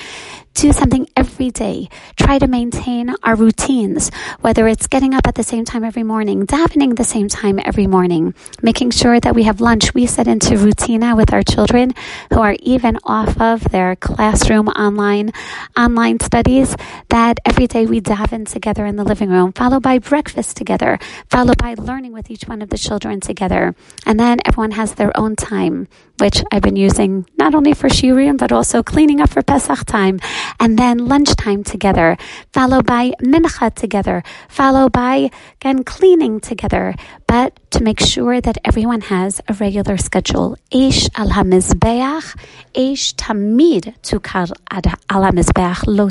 do 0.58 0.74
something 0.74 1.08
every 1.16 1.52
day. 1.52 1.88
Try 2.16 2.40
to 2.40 2.48
maintain 2.48 3.14
our 3.22 3.36
routines, 3.36 4.10
whether 4.42 4.68
it's 4.68 4.88
getting 4.88 5.14
up 5.14 5.28
at 5.28 5.36
the 5.36 5.44
same 5.44 5.66
time 5.66 5.84
every 5.84 6.02
morning, 6.02 6.48
davening 6.48 6.98
the 6.98 7.04
same 7.04 7.28
time 7.28 7.60
every 7.64 7.86
morning, 7.86 8.34
making 8.64 8.90
sure 8.90 9.20
that 9.20 9.36
we 9.36 9.44
have 9.44 9.62
lunch. 9.62 9.94
We 9.94 10.08
set 10.08 10.28
into 10.28 10.58
routine 10.58 11.02
now 11.02 11.16
with 11.16 11.32
our 11.32 11.44
children 11.44 11.94
who 12.34 12.40
are 12.40 12.56
even 12.62 12.98
off 13.04 13.40
of 13.40 13.70
their 13.70 13.96
classroom 13.98 14.68
online, 14.70 15.32
online 15.78 16.20
studies 16.22 16.76
that 17.10 17.38
every 17.46 17.68
day 17.68 17.86
we 17.86 18.02
daven 18.02 18.50
together 18.50 18.84
in 18.88 18.96
the 18.96 19.04
living 19.04 19.30
room, 19.30 19.54
followed 19.54 19.84
by 19.84 20.00
breakfast 20.00 20.58
together, 20.58 20.98
followed 21.30 21.60
by 21.60 21.76
learning 21.76 22.14
with 22.14 22.32
each 22.32 22.48
one 22.48 22.64
of 22.64 22.70
the 22.70 22.80
children 22.80 23.20
together. 23.20 23.76
And 24.08 24.20
then 24.20 24.40
everyone 24.44 24.72
has 24.72 24.96
their 24.96 25.16
own 25.16 25.36
time 25.36 25.88
which 26.20 26.44
I've 26.52 26.62
been 26.62 26.76
using 26.76 27.26
not 27.38 27.54
only 27.54 27.74
for 27.74 27.90
shiurim, 27.90 28.38
but 28.38 28.52
also 28.52 28.84
cleaning 28.84 29.22
up 29.22 29.30
for 29.30 29.42
Pesach 29.42 29.86
time, 29.86 30.20
and 30.60 30.78
then 30.78 31.06
lunchtime 31.08 31.64
together, 31.64 32.18
followed 32.54 32.86
by 32.86 33.12
mincha 33.22 33.74
together, 33.74 34.24
followed 34.50 34.92
by, 34.92 35.30
again, 35.62 35.84
cleaning 35.84 36.40
together, 36.40 36.96
but 37.28 37.58
to 37.72 37.84
make 37.84 38.00
sure 38.00 38.42
that 38.42 38.58
everyone 38.66 39.02
has 39.02 39.42
a 39.48 39.54
regular 39.54 39.98
schedule. 39.98 40.58
Ish 40.72 41.10
al 41.16 41.30
hamizbeach, 41.30 42.36
ish 42.74 43.14
tamid 43.16 43.96
tukar 44.02 44.52
al 44.72 45.22
hamizbeach 45.22 45.84
lo 45.88 46.10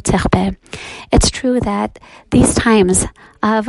It's 1.12 1.30
true 1.30 1.60
that 1.60 1.98
these 2.30 2.54
times 2.54 3.06
of 3.42 3.68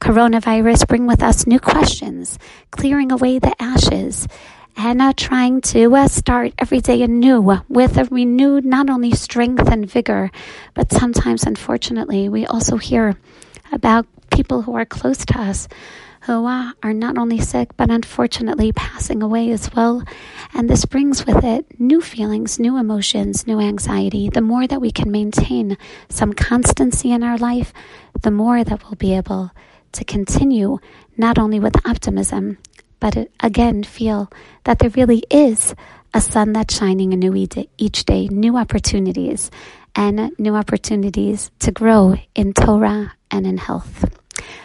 coronavirus 0.00 0.86
bring 0.86 1.06
with 1.06 1.22
us 1.22 1.46
new 1.46 1.58
questions, 1.58 2.38
clearing 2.70 3.10
away 3.10 3.38
the 3.38 3.54
ashes, 3.60 4.28
and 4.76 5.16
trying 5.16 5.60
to 5.60 5.94
uh, 5.96 6.08
start 6.08 6.52
every 6.58 6.80
day 6.80 7.02
anew 7.02 7.40
with 7.68 7.96
a 7.96 8.04
renewed 8.04 8.64
not 8.64 8.90
only 8.90 9.12
strength 9.12 9.68
and 9.68 9.90
vigor, 9.90 10.30
but 10.74 10.92
sometimes, 10.92 11.44
unfortunately, 11.44 12.28
we 12.28 12.46
also 12.46 12.76
hear 12.76 13.16
about 13.72 14.06
people 14.30 14.62
who 14.62 14.74
are 14.74 14.84
close 14.84 15.24
to 15.24 15.38
us 15.38 15.68
who 16.22 16.46
uh, 16.46 16.72
are 16.82 16.94
not 16.94 17.18
only 17.18 17.38
sick, 17.38 17.76
but 17.76 17.90
unfortunately 17.90 18.72
passing 18.72 19.22
away 19.22 19.50
as 19.50 19.70
well. 19.74 20.02
And 20.54 20.70
this 20.70 20.86
brings 20.86 21.26
with 21.26 21.44
it 21.44 21.78
new 21.78 22.00
feelings, 22.00 22.58
new 22.58 22.78
emotions, 22.78 23.46
new 23.46 23.60
anxiety. 23.60 24.30
The 24.30 24.40
more 24.40 24.66
that 24.66 24.80
we 24.80 24.90
can 24.90 25.10
maintain 25.10 25.76
some 26.08 26.32
constancy 26.32 27.12
in 27.12 27.22
our 27.22 27.36
life, 27.36 27.74
the 28.22 28.30
more 28.30 28.64
that 28.64 28.84
we'll 28.84 28.94
be 28.94 29.14
able 29.14 29.50
to 29.92 30.04
continue 30.04 30.78
not 31.16 31.38
only 31.38 31.60
with 31.60 31.86
optimism, 31.86 32.56
but 33.04 33.28
again 33.38 33.84
feel 33.84 34.32
that 34.64 34.78
there 34.78 34.88
really 34.96 35.22
is 35.30 35.74
a 36.14 36.22
sun 36.22 36.54
that's 36.54 36.74
shining 36.74 37.12
anew 37.12 37.36
each 37.76 38.04
day, 38.06 38.28
new 38.28 38.56
opportunities, 38.56 39.50
and 39.94 40.32
new 40.38 40.56
opportunities 40.56 41.50
to 41.58 41.70
grow 41.70 42.14
in 42.34 42.54
Torah 42.54 43.12
and 43.30 43.46
in 43.46 43.58
health. 43.58 44.06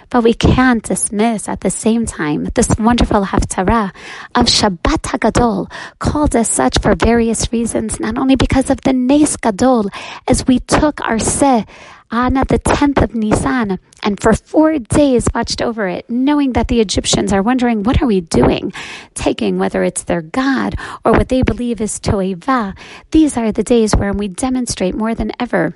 But 0.10 0.24
we 0.24 0.34
can't 0.34 0.82
dismiss 0.82 1.50
at 1.50 1.60
the 1.60 1.70
same 1.70 2.06
time 2.06 2.46
this 2.56 2.70
wonderful 2.80 3.26
Haftarah 3.26 3.92
of 4.34 4.46
Shabbat 4.46 5.02
HaGadol, 5.12 5.70
called 6.00 6.34
as 6.34 6.48
such 6.48 6.80
for 6.80 6.96
various 6.96 7.52
reasons, 7.52 8.00
not 8.00 8.18
only 8.18 8.38
because 8.38 8.70
of 8.70 8.80
the 8.82 8.94
Nes 8.94 9.36
Gadol, 9.36 9.90
as 10.30 10.48
we 10.48 10.60
took 10.60 11.02
our 11.02 11.20
Seh 11.20 11.66
on 12.12 12.34
the 12.34 12.60
10th 12.60 13.02
of 13.04 13.16
Nisan 13.16 13.80
and 14.04 14.20
for 14.20 14.34
four 14.34 14.80
days 14.80 15.28
watched 15.34 15.62
over 15.62 15.88
it, 15.88 16.10
knowing 16.10 16.54
that 16.54 16.68
the 16.68 16.82
Egyptians 16.82 17.32
are 17.32 17.44
wondering, 17.44 17.84
what 17.84 18.02
are 18.02 18.08
we 18.08 18.22
doing? 18.22 18.74
Taking 19.14 19.60
whether 19.60 19.84
it's 19.84 20.04
their 20.04 20.22
God 20.22 20.76
or 21.06 21.12
what 21.12 21.30
they 21.30 21.42
believe 21.44 21.82
is 21.82 22.00
Toeva. 22.00 22.76
These 23.12 23.38
are 23.38 23.52
the 23.52 23.64
days 23.64 23.96
where 23.96 24.14
we 24.14 24.28
demonstrate 24.28 24.96
more 24.96 25.14
than 25.16 25.32
ever 25.40 25.76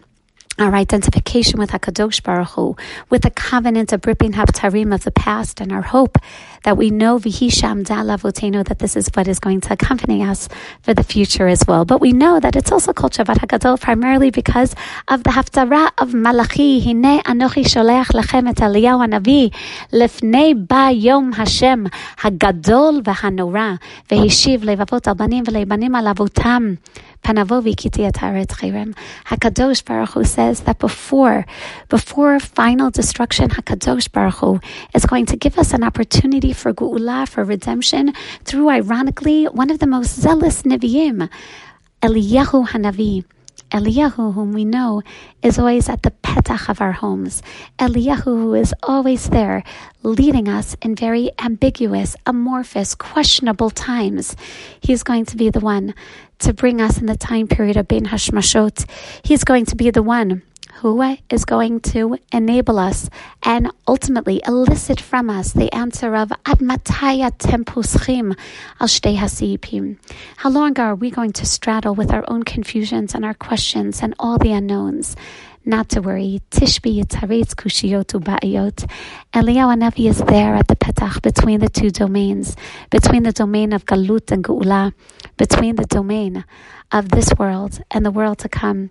our 0.60 0.76
identification 0.76 1.60
with 1.60 1.72
HaKadosh 1.72 2.22
Baruch 2.22 2.50
Hu, 2.50 2.76
with 3.10 3.24
the 3.24 3.32
covenant 3.32 3.92
of 3.92 4.06
ripping 4.06 4.34
Haftarim 4.34 4.94
of 4.94 5.04
the 5.04 5.12
past 5.12 5.60
and 5.60 5.72
our 5.72 5.82
hope 5.82 6.18
that 6.64 6.78
we 6.78 6.92
know 6.92 7.18
Vihisham 7.18 7.84
Dalavoteno 7.84 8.66
that 8.68 8.80
this 8.80 8.96
is 8.96 9.10
what 9.14 9.28
is 9.28 9.40
going 9.40 9.62
to 9.62 9.74
accompany 9.74 10.24
us 10.24 10.48
for 10.82 10.94
the 10.94 11.04
future 11.04 11.48
as 11.48 11.66
well. 11.68 11.86
But 11.86 12.02
we 12.02 12.14
know 12.14 12.40
that 12.40 12.56
it's 12.56 12.72
also 12.72 12.94
called 12.94 13.14
Shabbat 13.14 13.38
HaGadol 13.38 13.82
primarily 13.82 14.30
because 14.30 14.76
of 15.08 15.24
the 15.24 15.32
Haftarah 15.32 15.92
of 15.98 16.14
Malachi, 16.14 16.80
Hine 16.80 17.22
Anochi 17.24 17.66
Sholech 17.66 18.08
Lechem 18.08 18.48
et 18.48 18.58
Eliyahu 18.58 19.08
Hanavi, 19.08 19.54
Lefnei 19.92 20.68
Ba 20.68 20.92
Yom 20.92 21.34
Hashem, 21.34 21.90
HaGadol 22.20 23.02
v'Hanora, 23.02 23.80
Vehishiv 24.08 24.60
Levavot 24.60 25.08
Al 25.08 25.16
Banim 25.16 25.44
V'Leibanim 25.44 26.00
Alavotam, 26.00 26.78
Panavovi 27.24 27.74
Hakadosh 29.26 29.86
Baruch 29.86 30.10
Hu 30.10 30.24
says 30.26 30.62
that 30.62 30.78
before, 30.80 31.46
before 31.90 32.40
final 32.40 32.92
destruction, 32.92 33.50
Hakadosh 33.50 34.12
Baruch 34.12 34.36
Hu 34.36 34.60
is 34.94 35.06
going 35.06 35.26
to 35.28 35.38
give 35.38 35.58
us 35.58 35.74
an 35.74 35.84
opportunity 35.84 36.52
for 36.52 36.74
Geula, 36.74 37.28
for 37.28 37.44
redemption, 37.44 38.14
through 38.44 38.70
ironically 38.70 39.46
one 39.46 39.70
of 39.70 39.80
the 39.80 39.88
most 39.88 40.20
zealous 40.20 40.64
Nevi'im, 40.64 41.30
Eliyahu 42.02 42.68
Hanavi. 42.68 43.24
Eliyahu, 43.74 44.36
whom 44.36 44.54
we 44.54 44.64
know, 44.64 45.02
is 45.42 45.58
always 45.58 45.90
at 45.90 46.04
the 46.04 46.12
petach 46.12 46.70
of 46.70 46.80
our 46.80 46.92
homes. 46.92 47.42
Eliyahu, 47.80 48.24
who 48.24 48.54
is 48.54 48.74
always 48.84 49.30
there, 49.30 49.64
leading 50.04 50.48
us 50.48 50.76
in 50.82 50.96
very 50.96 51.32
ambiguous, 51.40 52.16
amorphous, 52.26 52.94
questionable 52.94 53.72
times. 53.72 54.36
He's 54.80 55.02
going 55.02 55.26
to 55.26 55.38
be 55.38 55.50
the 55.50 55.60
one 55.60 55.96
to 56.40 56.54
bring 56.54 56.82
us 56.82 57.00
in 57.00 57.08
the 57.08 57.18
time 57.18 57.48
period 57.48 57.76
of 57.76 57.88
Ben 57.88 58.06
Hashmashot. 58.06 58.86
He's 59.24 59.44
going 59.44 59.66
to 59.66 59.76
be 59.76 59.90
the 59.90 60.04
one 60.04 60.44
who 60.76 61.02
is 61.30 61.46
going 61.46 61.80
to 61.80 62.18
enable 62.32 62.80
us 62.80 63.10
and 63.44 63.72
ultimately 63.88 64.42
elicit 64.46 65.00
from 65.00 65.30
us 65.30 65.54
the 65.54 65.72
answer 65.74 66.16
of 66.16 66.32
Ad 66.46 66.60
tempuschim 66.60 68.36
al 68.80 68.88
hasipim. 68.88 69.98
How 70.38 70.50
long 70.50 70.80
are 70.80 70.96
we 70.96 71.10
going 71.12 71.32
to 71.34 71.46
straddle 71.46 71.96
with 71.96 72.12
our 72.12 72.26
own 72.28 72.44
confusions 72.44 73.14
and 73.16 73.24
our 73.24 73.34
questions 73.34 74.02
and 74.02 74.14
all 74.20 74.38
the 74.38 74.52
unknowns? 74.52 75.16
Not 75.66 75.88
to 75.90 76.02
worry. 76.02 76.42
Tishbi 76.52 77.02
yitaretz 77.02 77.56
kushiyotu 77.56 78.22
ba'ayot. 78.22 78.90
Eliyahu 79.34 79.80
Navi 79.80 80.10
is 80.10 80.18
there 80.18 80.56
at 80.56 80.68
the 80.68 80.76
petach 80.76 81.22
between 81.22 81.62
the 81.62 81.70
two 81.70 81.90
domains, 81.90 82.58
between 82.90 83.24
the 83.24 83.32
domain 83.32 83.72
of 83.72 83.86
galut 83.86 84.30
and 84.32 84.44
geula, 84.44 84.94
between 85.38 85.78
the 85.78 85.86
domain 85.86 86.44
of 86.92 87.08
this 87.10 87.32
world 87.40 87.82
and 87.92 88.06
the 88.06 88.12
world 88.12 88.40
to 88.40 88.50
come. 88.50 88.90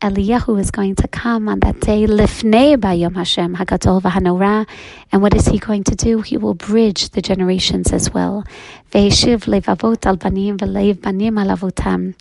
Eliyahu 0.00 0.60
is 0.60 0.70
going 0.70 0.94
to 0.94 1.08
come 1.08 1.48
on 1.48 1.58
that 1.58 1.80
day, 1.80 2.06
Lifnei 2.06 2.76
Bayom 2.76 3.16
Hashem 3.16 3.56
Hagadol 3.56 4.00
Vahanora, 4.00 4.64
and 5.10 5.20
what 5.20 5.34
is 5.34 5.46
he 5.46 5.58
going 5.58 5.82
to 5.82 5.96
do? 5.96 6.20
He 6.22 6.36
will 6.36 6.54
bridge 6.54 7.10
the 7.10 7.20
generations 7.20 7.92
as 7.92 8.08
well. 8.14 8.44
Levavot 8.92 10.06
al 10.06 10.16
banim 10.16 10.56
banim 10.56 11.34
alavotam. 11.34 12.14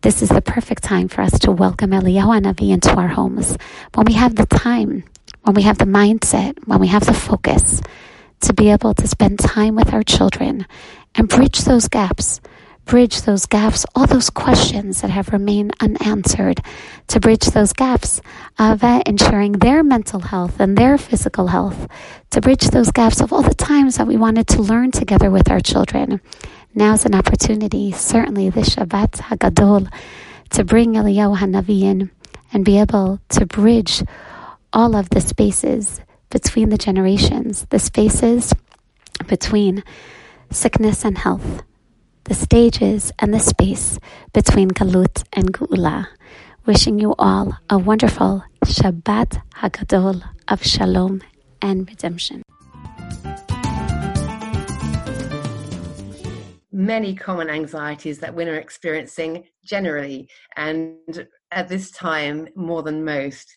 This 0.00 0.22
is 0.22 0.30
the 0.30 0.40
perfect 0.40 0.82
time 0.82 1.08
for 1.08 1.20
us 1.20 1.38
to 1.40 1.50
welcome 1.50 1.90
Eliyahu 1.90 2.40
Navi 2.40 2.70
into 2.70 2.90
our 2.94 3.08
homes. 3.08 3.58
When 3.92 4.06
we 4.06 4.14
have 4.14 4.36
the 4.36 4.46
time, 4.46 5.04
when 5.42 5.54
we 5.54 5.62
have 5.62 5.76
the 5.76 5.84
mindset, 5.84 6.56
when 6.66 6.80
we 6.80 6.86
have 6.86 7.04
the 7.04 7.12
focus 7.12 7.82
to 8.40 8.54
be 8.54 8.70
able 8.70 8.94
to 8.94 9.06
spend 9.06 9.40
time 9.40 9.74
with 9.74 9.92
our 9.92 10.02
children 10.02 10.66
and 11.14 11.28
bridge 11.28 11.60
those 11.60 11.86
gaps 11.88 12.40
bridge 12.86 13.22
those 13.22 13.46
gaps, 13.46 13.84
all 13.94 14.06
those 14.06 14.30
questions 14.30 15.02
that 15.02 15.10
have 15.10 15.28
remained 15.30 15.74
unanswered, 15.80 16.62
to 17.08 17.20
bridge 17.20 17.46
those 17.46 17.72
gaps 17.72 18.20
of 18.58 18.82
uh, 18.82 19.02
ensuring 19.04 19.52
their 19.52 19.82
mental 19.82 20.20
health 20.20 20.60
and 20.60 20.78
their 20.78 20.96
physical 20.96 21.48
health, 21.48 21.88
to 22.30 22.40
bridge 22.40 22.68
those 22.68 22.92
gaps 22.92 23.20
of 23.20 23.32
all 23.32 23.42
the 23.42 23.54
times 23.54 23.96
that 23.96 24.06
we 24.06 24.16
wanted 24.16 24.46
to 24.46 24.62
learn 24.62 24.92
together 24.92 25.30
with 25.30 25.50
our 25.50 25.60
children. 25.60 26.20
Now's 26.74 27.04
an 27.04 27.14
opportunity, 27.14 27.90
certainly 27.90 28.50
this 28.50 28.70
Shabbat 28.76 29.18
Hagadol, 29.18 29.92
to 30.50 30.64
bring 30.64 30.94
Eliyahu 30.94 31.38
Hanavi 31.38 31.82
in 31.82 32.10
and 32.52 32.64
be 32.64 32.78
able 32.78 33.20
to 33.30 33.46
bridge 33.46 34.02
all 34.72 34.94
of 34.94 35.10
the 35.10 35.20
spaces 35.20 36.00
between 36.30 36.68
the 36.68 36.78
generations, 36.78 37.66
the 37.70 37.78
spaces 37.80 38.52
between 39.26 39.82
sickness 40.50 41.04
and 41.04 41.18
health, 41.18 41.62
the 42.26 42.34
stages 42.34 43.12
and 43.20 43.32
the 43.32 43.38
space 43.38 44.00
between 44.32 44.68
Galut 44.70 45.22
and 45.32 45.52
Geula. 45.52 46.08
Wishing 46.64 46.98
you 46.98 47.14
all 47.20 47.56
a 47.70 47.78
wonderful 47.78 48.42
Shabbat 48.64 49.40
Hagadol 49.54 50.22
of 50.48 50.64
Shalom 50.64 51.22
and 51.62 51.88
Redemption. 51.88 52.42
Many 56.72 57.14
common 57.14 57.48
anxieties 57.48 58.18
that 58.18 58.34
women 58.34 58.54
are 58.54 58.58
experiencing 58.58 59.44
generally, 59.64 60.28
and 60.56 61.28
at 61.52 61.68
this 61.68 61.92
time 61.92 62.48
more 62.56 62.82
than 62.82 63.04
most. 63.04 63.56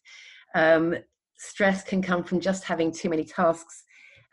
Um, 0.54 0.96
stress 1.38 1.84
can 1.84 2.04
come 2.04 2.24
from 2.24 2.40
just 2.40 2.66
having 2.66 2.92
too 2.92 3.10
many 3.10 3.26
tasks 3.26 3.84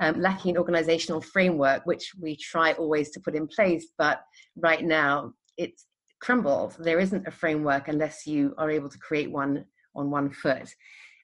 um, 0.00 0.20
lacking 0.20 0.52
an 0.52 0.58
organizational 0.58 1.20
framework, 1.20 1.84
which 1.86 2.12
we 2.20 2.36
try 2.36 2.72
always 2.72 3.10
to 3.10 3.20
put 3.20 3.34
in 3.34 3.46
place. 3.46 3.88
But 3.98 4.20
right 4.56 4.84
now, 4.84 5.32
it's 5.56 5.86
crumbled. 6.20 6.76
There 6.78 7.00
isn't 7.00 7.26
a 7.26 7.30
framework 7.30 7.88
unless 7.88 8.26
you 8.26 8.54
are 8.58 8.70
able 8.70 8.88
to 8.88 8.98
create 8.98 9.30
one 9.30 9.64
on 9.94 10.10
one 10.10 10.30
foot. 10.30 10.68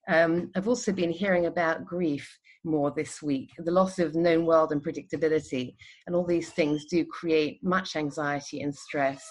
Um, 0.09 0.51
I've 0.57 0.69
also 0.69 0.93
been 0.93 1.11
hearing 1.11 1.47
about 1.47 1.85
grief 1.85 2.39
more 2.65 2.91
this 2.91 3.23
week, 3.23 3.51
the 3.59 3.71
loss 3.71 3.99
of 3.99 4.15
known 4.15 4.47
world 4.47 4.73
and 4.73 4.83
predictability, 4.83 5.75
and 6.07 6.17
all 6.17 6.25
these 6.25 6.51
things 6.51 6.87
do 6.87 7.05
create 7.05 7.63
much 7.63 7.97
anxiety 7.97 8.63
and 8.63 8.75
stress. 8.75 9.25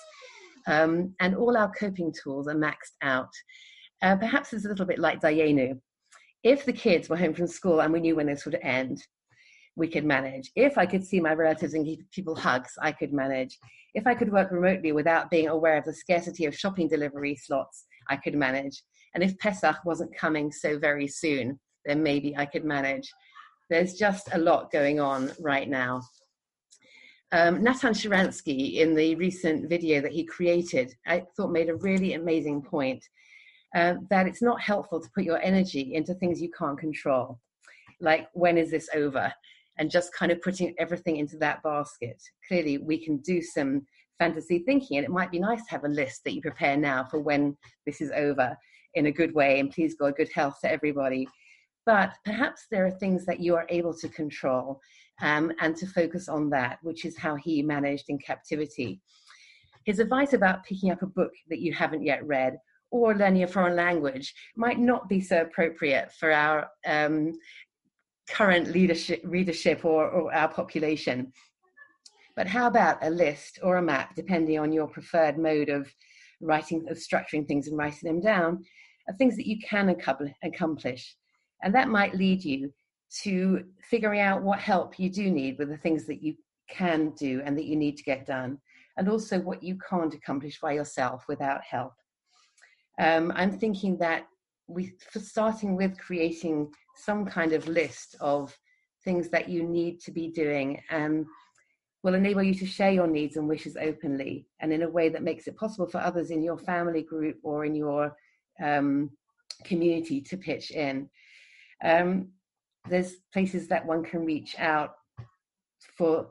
Um, 0.68 1.16
and 1.20 1.36
all 1.36 1.58
our 1.58 1.72
coping 1.72 2.14
tools 2.24 2.48
are 2.48 2.56
maxed 2.56 2.96
out. 3.02 3.30
Uh, 4.02 4.16
perhaps 4.16 4.54
it's 4.54 4.66
a 4.66 4.70
little 4.70 4.86
bit 4.86 5.00
like 5.00 5.22
Dayenu. 5.22 5.80
If 6.44 6.66
the 6.66 6.74
kids 6.74 7.10
were 7.10 7.18
home 7.18 7.34
from 7.34 7.48
school 7.48 7.82
and 7.82 7.94
we 7.94 8.00
knew 8.00 8.16
when 8.16 8.28
this 8.28 8.46
would 8.46 8.58
end, 8.62 9.02
we 9.76 9.88
could 9.88 10.06
manage. 10.06 10.52
If 10.56 10.78
I 10.78 10.86
could 10.86 11.06
see 11.06 11.20
my 11.20 11.34
relatives 11.34 11.74
and 11.74 11.86
give 11.86 12.00
people 12.12 12.36
hugs, 12.36 12.74
I 12.82 12.92
could 12.92 13.14
manage. 13.14 13.58
If 13.94 14.08
I 14.08 14.16
could 14.16 14.32
work 14.32 14.52
remotely 14.52 14.92
without 14.92 15.30
being 15.30 15.48
aware 15.48 15.78
of 15.78 15.86
the 15.86 15.94
scarcity 15.94 16.46
of 16.46 16.58
shopping 16.58 16.88
delivery 16.88 17.36
slots, 17.36 17.86
I 18.10 18.18
could 18.18 18.36
manage. 18.36 18.84
And 19.14 19.24
if 19.24 19.38
Pesach 19.40 19.78
wasn't 19.86 20.16
coming 20.16 20.52
so 20.52 20.78
very 20.78 21.08
soon, 21.08 21.60
then 21.86 22.04
maybe 22.04 22.36
I 22.38 22.46
could 22.46 22.66
manage. 22.66 23.12
There's 23.70 23.96
just 23.96 24.30
a 24.34 24.38
lot 24.38 24.72
going 24.72 25.00
on 25.00 25.32
right 25.40 25.68
now. 25.68 26.02
Um, 27.34 27.64
Natan 27.64 27.94
Sharansky, 27.94 28.76
in 28.76 28.94
the 28.94 29.16
recent 29.16 29.70
video 29.70 30.02
that 30.02 30.12
he 30.12 30.26
created, 30.26 30.94
I 31.08 31.24
thought 31.38 31.52
made 31.52 31.70
a 31.70 31.76
really 31.76 32.14
amazing 32.14 32.62
point 32.62 33.04
uh, 33.74 33.96
that 34.10 34.28
it's 34.28 34.42
not 34.42 34.60
helpful 34.60 35.00
to 35.00 35.10
put 35.16 35.24
your 35.24 35.42
energy 35.42 35.94
into 35.96 36.14
things 36.14 36.42
you 36.42 36.52
can't 36.52 36.78
control, 36.78 37.40
like 38.02 38.28
when 38.34 38.58
is 38.58 38.70
this 38.70 38.90
over? 38.94 39.34
And 39.78 39.90
just 39.90 40.14
kind 40.14 40.32
of 40.32 40.42
putting 40.42 40.76
everything 40.78 41.18
into 41.18 41.38
that 41.38 41.64
basket. 41.64 42.22
Clearly, 42.48 42.78
we 42.78 43.04
can 43.04 43.18
do 43.18 43.42
some 43.42 43.82
fantasy 44.20 44.60
thinking, 44.60 44.98
and 44.98 45.06
it 45.06 45.12
might 45.12 45.32
be 45.32 45.40
nice 45.40 45.64
to 45.66 45.72
have 45.72 45.86
a 45.86 45.90
list 45.90 46.24
that 46.24 46.34
you 46.34 46.42
prepare 46.42 46.78
now 46.78 47.06
for 47.10 47.20
when 47.20 47.58
this 47.86 48.02
is 48.02 48.12
over 48.16 48.56
in 48.94 49.08
a 49.08 49.12
good 49.12 49.34
way. 49.34 49.60
And 49.60 49.72
please, 49.72 49.96
God, 49.96 50.16
good 50.18 50.30
health 50.34 50.58
to 50.62 50.72
everybody. 50.72 51.28
But 51.86 52.14
perhaps 52.26 52.68
there 52.70 52.86
are 52.86 52.92
things 52.92 53.26
that 53.26 53.40
you 53.40 53.56
are 53.56 53.66
able 53.70 53.94
to 53.96 54.08
control 54.10 54.80
um, 55.22 55.52
and 55.60 55.76
to 55.78 55.88
focus 55.88 56.30
on 56.30 56.50
that, 56.52 56.78
which 56.84 57.06
is 57.06 57.18
how 57.18 57.36
he 57.36 57.62
managed 57.62 58.06
in 58.10 58.20
captivity. 58.20 59.02
His 59.86 60.00
advice 60.00 60.34
about 60.34 60.64
picking 60.64 60.92
up 60.92 61.02
a 61.02 61.08
book 61.08 61.32
that 61.50 61.60
you 61.60 61.74
haven't 61.74 62.06
yet 62.06 62.26
read 62.26 62.58
or 62.92 63.16
learning 63.16 63.44
a 63.44 63.48
foreign 63.48 63.76
language 63.76 64.34
might 64.56 64.78
not 64.78 65.10
be 65.10 65.22
so 65.22 65.42
appropriate 65.42 66.12
for 66.12 66.32
our 66.32 66.68
um, 66.86 67.34
current 68.32 68.68
leadership, 68.72 69.22
readership 69.24 69.86
or, 69.86 70.10
or 70.10 70.34
our 70.34 70.48
population. 70.48 71.32
But 72.36 72.48
how 72.48 72.68
about 72.68 73.04
a 73.04 73.10
list 73.10 73.60
or 73.62 73.78
a 73.78 73.82
map, 73.82 74.16
depending 74.16 74.58
on 74.58 74.72
your 74.72 74.88
preferred 74.88 75.38
mode 75.38 75.70
of 75.70 75.94
writing, 76.40 76.86
of 76.90 76.98
structuring 76.98 77.48
things 77.48 77.68
and 77.68 77.78
writing 77.78 78.08
them 78.10 78.22
down, 78.22 78.64
of 79.10 79.18
things 79.18 79.36
that 79.36 79.48
you 79.48 79.60
can 79.60 79.96
accomplish. 80.44 81.16
And 81.62 81.76
that 81.76 81.90
might 81.90 82.16
lead 82.16 82.44
you 82.44 82.72
to 83.24 83.66
figuring 83.90 84.22
out 84.22 84.42
what 84.42 84.60
help 84.60 84.98
you 84.98 85.10
do 85.10 85.30
need 85.30 85.60
with 85.60 85.70
the 85.70 85.78
things 85.78 86.06
that 86.08 86.24
you 86.24 86.36
can 86.70 87.12
do 87.12 87.42
and 87.46 87.58
that 87.58 87.66
you 87.66 87.76
need 87.76 87.98
to 87.98 88.04
get 88.04 88.26
done, 88.26 88.58
and 88.98 89.10
also 89.10 89.40
what 89.40 89.62
you 89.62 89.78
can't 89.90 90.14
accomplish 90.14 90.60
by 90.62 90.72
yourself 90.72 91.26
without 91.28 91.62
help. 91.64 91.94
Um, 93.00 93.34
I'm 93.36 93.52
thinking 93.52 93.98
that 93.98 94.24
we, 94.72 94.94
starting 95.18 95.76
with 95.76 95.98
creating 96.00 96.72
some 96.96 97.26
kind 97.26 97.54
of 97.54 97.68
list 97.68 98.16
of 98.20 98.56
things 99.04 99.30
that 99.30 99.50
you 99.50 99.64
need 99.64 100.00
to 100.02 100.12
be 100.12 100.30
doing, 100.30 100.82
um, 100.92 101.26
will 102.04 102.16
enable 102.16 102.42
you 102.42 102.56
to 102.56 102.66
share 102.66 102.92
your 102.92 103.08
needs 103.08 103.38
and 103.38 103.48
wishes 103.48 103.78
openly 103.80 104.48
and 104.60 104.74
in 104.74 104.84
a 104.84 104.90
way 104.90 105.10
that 105.10 105.24
makes 105.24 105.48
it 105.48 105.56
possible 105.56 105.88
for 105.88 106.00
others 106.00 106.32
in 106.32 106.42
your 106.42 106.58
family 106.58 107.04
group 107.04 107.38
or 107.44 107.66
in 107.66 107.76
your 107.76 108.16
um, 108.64 109.10
community 109.64 110.22
to 110.22 110.38
pitch 110.38 110.72
in. 110.72 111.10
Um, 111.84 112.30
there's 112.90 113.16
places 113.32 113.68
that 113.68 113.86
one 113.86 114.04
can 114.04 114.26
reach 114.26 114.56
out 114.58 114.96
for. 115.98 116.28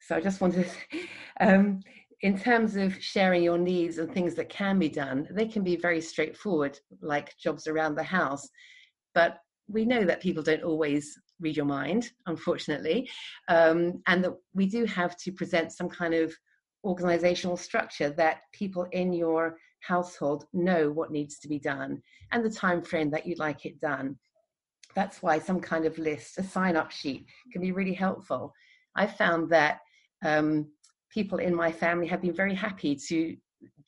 So 0.00 0.16
I 0.16 0.20
just 0.20 0.40
wanted, 0.40 0.68
um, 1.40 1.80
in 2.22 2.38
terms 2.38 2.76
of 2.76 3.02
sharing 3.02 3.42
your 3.42 3.58
needs 3.58 3.98
and 3.98 4.12
things 4.12 4.34
that 4.34 4.48
can 4.48 4.78
be 4.78 4.88
done, 4.88 5.28
they 5.30 5.46
can 5.46 5.62
be 5.62 5.76
very 5.76 6.00
straightforward, 6.00 6.78
like 7.00 7.36
jobs 7.36 7.66
around 7.66 7.94
the 7.94 8.02
house. 8.02 8.48
But 9.14 9.38
we 9.68 9.84
know 9.84 10.04
that 10.04 10.22
people 10.22 10.42
don't 10.42 10.62
always 10.62 11.18
read 11.40 11.56
your 11.56 11.66
mind, 11.66 12.10
unfortunately, 12.26 13.10
um, 13.48 14.02
and 14.06 14.22
that 14.24 14.34
we 14.54 14.66
do 14.66 14.84
have 14.84 15.16
to 15.18 15.32
present 15.32 15.72
some 15.72 15.88
kind 15.88 16.14
of 16.14 16.32
organizational 16.84 17.56
structure 17.56 18.10
that 18.10 18.42
people 18.52 18.86
in 18.92 19.12
your 19.12 19.56
household 19.80 20.46
know 20.52 20.90
what 20.90 21.10
needs 21.10 21.38
to 21.40 21.48
be 21.48 21.58
done 21.58 22.00
and 22.30 22.44
the 22.44 22.50
time 22.50 22.82
frame 22.82 23.10
that 23.10 23.26
you'd 23.26 23.38
like 23.38 23.66
it 23.66 23.80
done 23.80 24.16
that's 24.94 25.22
why 25.22 25.38
some 25.38 25.60
kind 25.60 25.84
of 25.84 25.98
list, 25.98 26.38
a 26.38 26.42
sign 26.42 26.76
up 26.76 26.90
sheet, 26.90 27.26
can 27.50 27.60
be 27.60 27.72
really 27.72 27.94
helpful. 27.94 28.52
I 28.94 29.06
found 29.06 29.50
that 29.50 29.80
um, 30.24 30.68
people 31.12 31.38
in 31.38 31.54
my 31.54 31.70
family 31.70 32.06
have 32.06 32.22
been 32.22 32.34
very 32.34 32.54
happy 32.54 32.96
to 33.08 33.36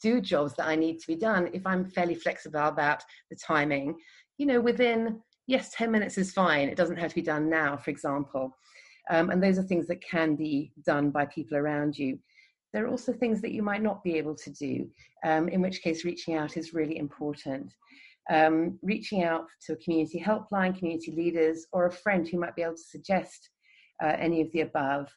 do 0.02 0.20
jobs 0.20 0.54
that 0.54 0.66
I 0.66 0.76
need 0.76 1.00
to 1.00 1.06
be 1.06 1.16
done 1.16 1.50
if 1.52 1.66
I'm 1.66 1.90
fairly 1.90 2.14
flexible 2.14 2.60
about 2.60 3.02
the 3.30 3.36
timing. 3.36 3.96
You 4.38 4.46
know, 4.46 4.60
within, 4.60 5.20
yes, 5.46 5.72
10 5.72 5.90
minutes 5.90 6.18
is 6.18 6.32
fine. 6.32 6.68
It 6.68 6.76
doesn't 6.76 6.98
have 6.98 7.10
to 7.10 7.14
be 7.14 7.22
done 7.22 7.48
now, 7.48 7.76
for 7.76 7.90
example. 7.90 8.56
Um, 9.10 9.30
and 9.30 9.42
those 9.42 9.58
are 9.58 9.62
things 9.62 9.86
that 9.88 10.02
can 10.02 10.36
be 10.36 10.72
done 10.84 11.10
by 11.10 11.26
people 11.26 11.56
around 11.56 11.98
you. 11.98 12.18
There 12.72 12.84
are 12.84 12.88
also 12.88 13.12
things 13.12 13.40
that 13.42 13.52
you 13.52 13.62
might 13.62 13.82
not 13.82 14.02
be 14.02 14.16
able 14.16 14.34
to 14.34 14.50
do, 14.50 14.88
um, 15.24 15.48
in 15.48 15.60
which 15.60 15.82
case 15.82 16.04
reaching 16.04 16.34
out 16.34 16.56
is 16.56 16.74
really 16.74 16.96
important 16.96 17.72
um, 18.30 18.78
reaching 18.82 19.22
out 19.22 19.46
to 19.66 19.74
a 19.74 19.76
community 19.76 20.22
helpline, 20.24 20.76
community 20.78 21.12
leaders, 21.12 21.66
or 21.72 21.86
a 21.86 21.92
friend 21.92 22.26
who 22.26 22.38
might 22.38 22.56
be 22.56 22.62
able 22.62 22.74
to 22.74 22.82
suggest 22.82 23.50
uh, 24.02 24.16
any 24.18 24.40
of 24.40 24.50
the 24.52 24.62
above 24.62 25.08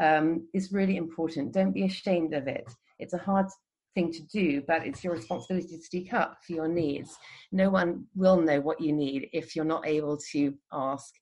um, 0.00 0.48
is 0.54 0.72
really 0.72 0.96
important. 0.96 1.52
Don't 1.52 1.72
be 1.72 1.84
ashamed 1.84 2.34
of 2.34 2.46
it. 2.48 2.68
It's 2.98 3.14
a 3.14 3.18
hard 3.18 3.46
thing 3.94 4.12
to 4.12 4.22
do, 4.22 4.62
but 4.66 4.86
it's 4.86 5.04
your 5.04 5.14
responsibility 5.14 5.68
to 5.68 5.82
speak 5.82 6.12
up 6.12 6.38
for 6.44 6.52
your 6.52 6.68
needs. 6.68 7.16
No 7.52 7.70
one 7.70 8.06
will 8.14 8.40
know 8.40 8.60
what 8.60 8.80
you 8.80 8.92
need 8.92 9.28
if 9.32 9.54
you're 9.54 9.64
not 9.64 9.86
able 9.86 10.18
to 10.32 10.54
ask. 10.72 11.14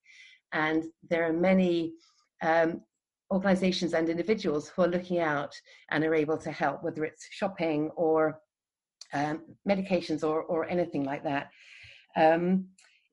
And 0.52 0.84
there 1.08 1.24
are 1.28 1.32
many 1.32 1.92
um, 2.42 2.80
organizations 3.30 3.94
and 3.94 4.08
individuals 4.08 4.68
who 4.68 4.82
are 4.82 4.88
looking 4.88 5.18
out 5.18 5.54
and 5.90 6.04
are 6.04 6.14
able 6.14 6.38
to 6.38 6.50
help, 6.50 6.82
whether 6.82 7.04
it's 7.04 7.26
shopping 7.30 7.90
or 7.96 8.40
um, 9.14 9.42
medications 9.68 10.22
or, 10.22 10.42
or 10.42 10.68
anything 10.68 11.04
like 11.04 11.24
that. 11.24 11.50
Um, 12.16 12.66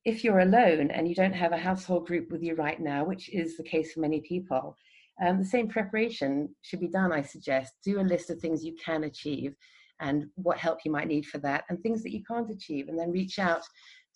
if 0.05 0.23
you're 0.23 0.39
alone 0.39 0.91
and 0.91 1.07
you 1.07 1.15
don't 1.15 1.33
have 1.33 1.51
a 1.51 1.57
household 1.57 2.07
group 2.07 2.31
with 2.31 2.41
you 2.41 2.55
right 2.55 2.79
now, 2.79 3.03
which 3.03 3.29
is 3.33 3.57
the 3.57 3.63
case 3.63 3.93
for 3.93 3.99
many 3.99 4.21
people, 4.21 4.75
um, 5.21 5.39
the 5.39 5.45
same 5.45 5.67
preparation 5.67 6.49
should 6.61 6.79
be 6.79 6.87
done, 6.87 7.11
I 7.11 7.21
suggest. 7.21 7.73
Do 7.83 7.99
a 7.99 8.01
list 8.01 8.29
of 8.29 8.39
things 8.39 8.63
you 8.63 8.75
can 8.83 9.03
achieve 9.03 9.55
and 10.01 10.27
what 10.35 10.57
help 10.57 10.79
you 10.85 10.91
might 10.91 11.07
need 11.07 11.25
for 11.25 11.39
that, 11.39 11.65
and 11.69 11.77
things 11.81 12.03
that 12.03 12.13
you 12.13 12.23
can't 12.23 12.49
achieve, 12.49 12.87
and 12.87 12.97
then 12.97 13.11
reach 13.11 13.37
out 13.37 13.61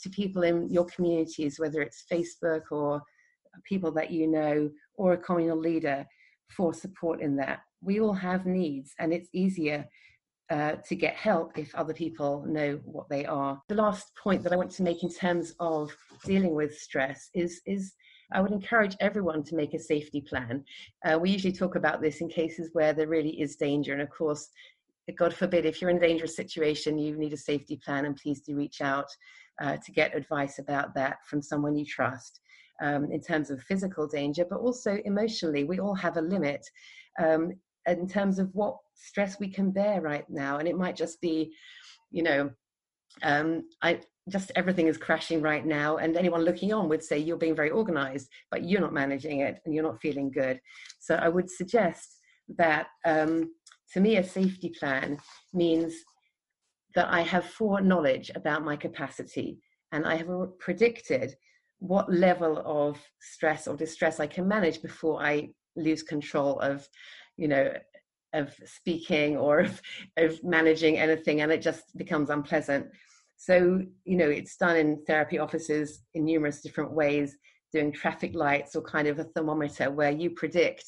to 0.01 0.09
people 0.09 0.43
in 0.43 0.69
your 0.69 0.85
communities, 0.85 1.59
whether 1.59 1.81
it's 1.81 2.05
Facebook 2.11 2.61
or 2.71 3.01
people 3.65 3.91
that 3.91 4.09
you 4.09 4.27
know 4.27 4.69
or 4.95 5.13
a 5.13 5.17
communal 5.17 5.59
leader 5.59 6.05
for 6.55 6.73
support 6.73 7.21
in 7.21 7.35
that. 7.35 7.59
We 7.81 7.99
all 7.99 8.13
have 8.13 8.45
needs, 8.45 8.93
and 8.99 9.11
it's 9.11 9.27
easier 9.33 9.85
uh, 10.49 10.75
to 10.87 10.95
get 10.95 11.15
help 11.15 11.57
if 11.57 11.73
other 11.75 11.93
people 11.93 12.45
know 12.47 12.79
what 12.85 13.09
they 13.09 13.25
are. 13.25 13.61
The 13.67 13.75
last 13.75 14.11
point 14.21 14.43
that 14.43 14.53
I 14.53 14.57
want 14.57 14.71
to 14.71 14.83
make 14.83 15.03
in 15.03 15.09
terms 15.09 15.53
of 15.59 15.95
dealing 16.25 16.53
with 16.53 16.77
stress 16.77 17.29
is 17.33 17.61
is 17.65 17.93
I 18.31 18.41
would 18.41 18.51
encourage 18.51 18.95
everyone 18.99 19.43
to 19.43 19.55
make 19.55 19.73
a 19.73 19.79
safety 19.79 20.21
plan. 20.21 20.63
Uh, 21.05 21.19
we 21.19 21.29
usually 21.29 21.53
talk 21.53 21.75
about 21.75 22.01
this 22.01 22.21
in 22.21 22.29
cases 22.29 22.69
where 22.73 22.93
there 22.93 23.07
really 23.07 23.41
is 23.41 23.55
danger, 23.55 23.93
and 23.93 24.01
of 24.01 24.09
course, 24.09 24.49
God 25.17 25.33
forbid, 25.33 25.65
if 25.65 25.81
you're 25.81 25.89
in 25.89 25.97
a 25.97 26.07
dangerous 26.07 26.36
situation, 26.36 26.97
you 26.97 27.17
need 27.17 27.33
a 27.33 27.38
safety 27.38 27.77
plan, 27.83 28.05
and 28.05 28.15
please 28.15 28.41
do 28.41 28.55
reach 28.55 28.81
out 28.81 29.07
uh, 29.62 29.77
to 29.77 29.91
get 29.91 30.15
advice 30.15 30.59
about 30.59 30.95
that 30.95 31.17
from 31.25 31.41
someone 31.41 31.75
you 31.75 31.86
trust. 31.86 32.39
Um, 32.81 33.12
in 33.12 33.21
terms 33.21 33.51
of 33.51 33.62
physical 33.62 34.07
danger, 34.07 34.45
but 34.49 34.59
also 34.59 34.97
emotionally, 35.05 35.63
we 35.63 35.79
all 35.79 35.93
have 35.93 36.17
a 36.17 36.21
limit. 36.21 36.65
Um, 37.21 37.53
in 37.88 38.07
terms 38.07 38.39
of 38.39 38.49
what 38.53 38.77
stress 38.95 39.39
we 39.39 39.47
can 39.47 39.71
bear 39.71 40.01
right 40.01 40.29
now 40.29 40.57
and 40.57 40.67
it 40.67 40.77
might 40.77 40.95
just 40.95 41.19
be 41.21 41.53
you 42.12 42.23
know 42.23 42.49
um, 43.23 43.63
i 43.81 43.99
just 44.29 44.51
everything 44.55 44.88
is 44.88 44.97
crashing 44.97 45.41
right 45.41 45.65
now 45.65 45.97
and 45.97 46.15
anyone 46.15 46.43
looking 46.43 46.71
on 46.71 46.88
would 46.89 47.03
say 47.03 47.17
you're 47.17 47.38
being 47.38 47.55
very 47.55 47.69
organized 47.69 48.29
but 48.51 48.63
you're 48.63 48.81
not 48.81 48.93
managing 48.93 49.41
it 49.41 49.59
and 49.65 49.73
you're 49.73 49.83
not 49.83 50.01
feeling 50.01 50.31
good. 50.31 50.59
So 50.99 51.15
i 51.15 51.27
would 51.27 51.49
suggest 51.49 52.19
that 52.57 52.88
um, 53.05 53.51
to 53.93 53.99
me 53.99 54.17
a 54.17 54.23
safety 54.23 54.73
plan 54.77 55.17
means 55.53 55.93
that 56.95 57.07
i 57.09 57.21
have 57.21 57.45
foreknowledge 57.45 58.31
about 58.36 58.63
my 58.63 58.75
capacity 58.75 59.59
and 59.91 60.05
i 60.05 60.15
have 60.15 60.29
predicted 60.59 61.36
what 61.79 62.12
level 62.12 62.62
of 62.65 62.99
stress 63.19 63.67
or 63.67 63.75
distress 63.75 64.19
i 64.19 64.27
can 64.27 64.47
manage 64.47 64.81
before 64.81 65.21
i 65.23 65.49
lose 65.75 66.03
control 66.03 66.59
of 66.59 66.88
you 67.38 67.47
know 67.47 67.71
of 68.33 68.53
speaking 68.65 69.38
or 69.38 69.59
of, 69.59 69.81
of 70.17 70.43
managing 70.43 70.97
anything 70.97 71.41
and 71.41 71.51
it 71.51 71.62
just 71.62 71.95
becomes 71.97 72.29
unpleasant 72.29 72.86
so 73.45 73.82
you 74.06 74.17
know 74.17 74.29
it's 74.29 74.58
done 74.58 74.77
in 74.77 75.03
therapy 75.06 75.39
offices 75.39 76.01
in 76.13 76.25
numerous 76.25 76.62
different 76.62 76.91
ways 76.91 77.38
doing 77.71 77.91
traffic 77.91 78.36
lights 78.36 78.75
or 78.75 78.82
kind 78.82 79.08
of 79.08 79.19
a 79.19 79.23
thermometer 79.36 79.89
where 79.91 80.12
you 80.12 80.29
predict 80.29 80.86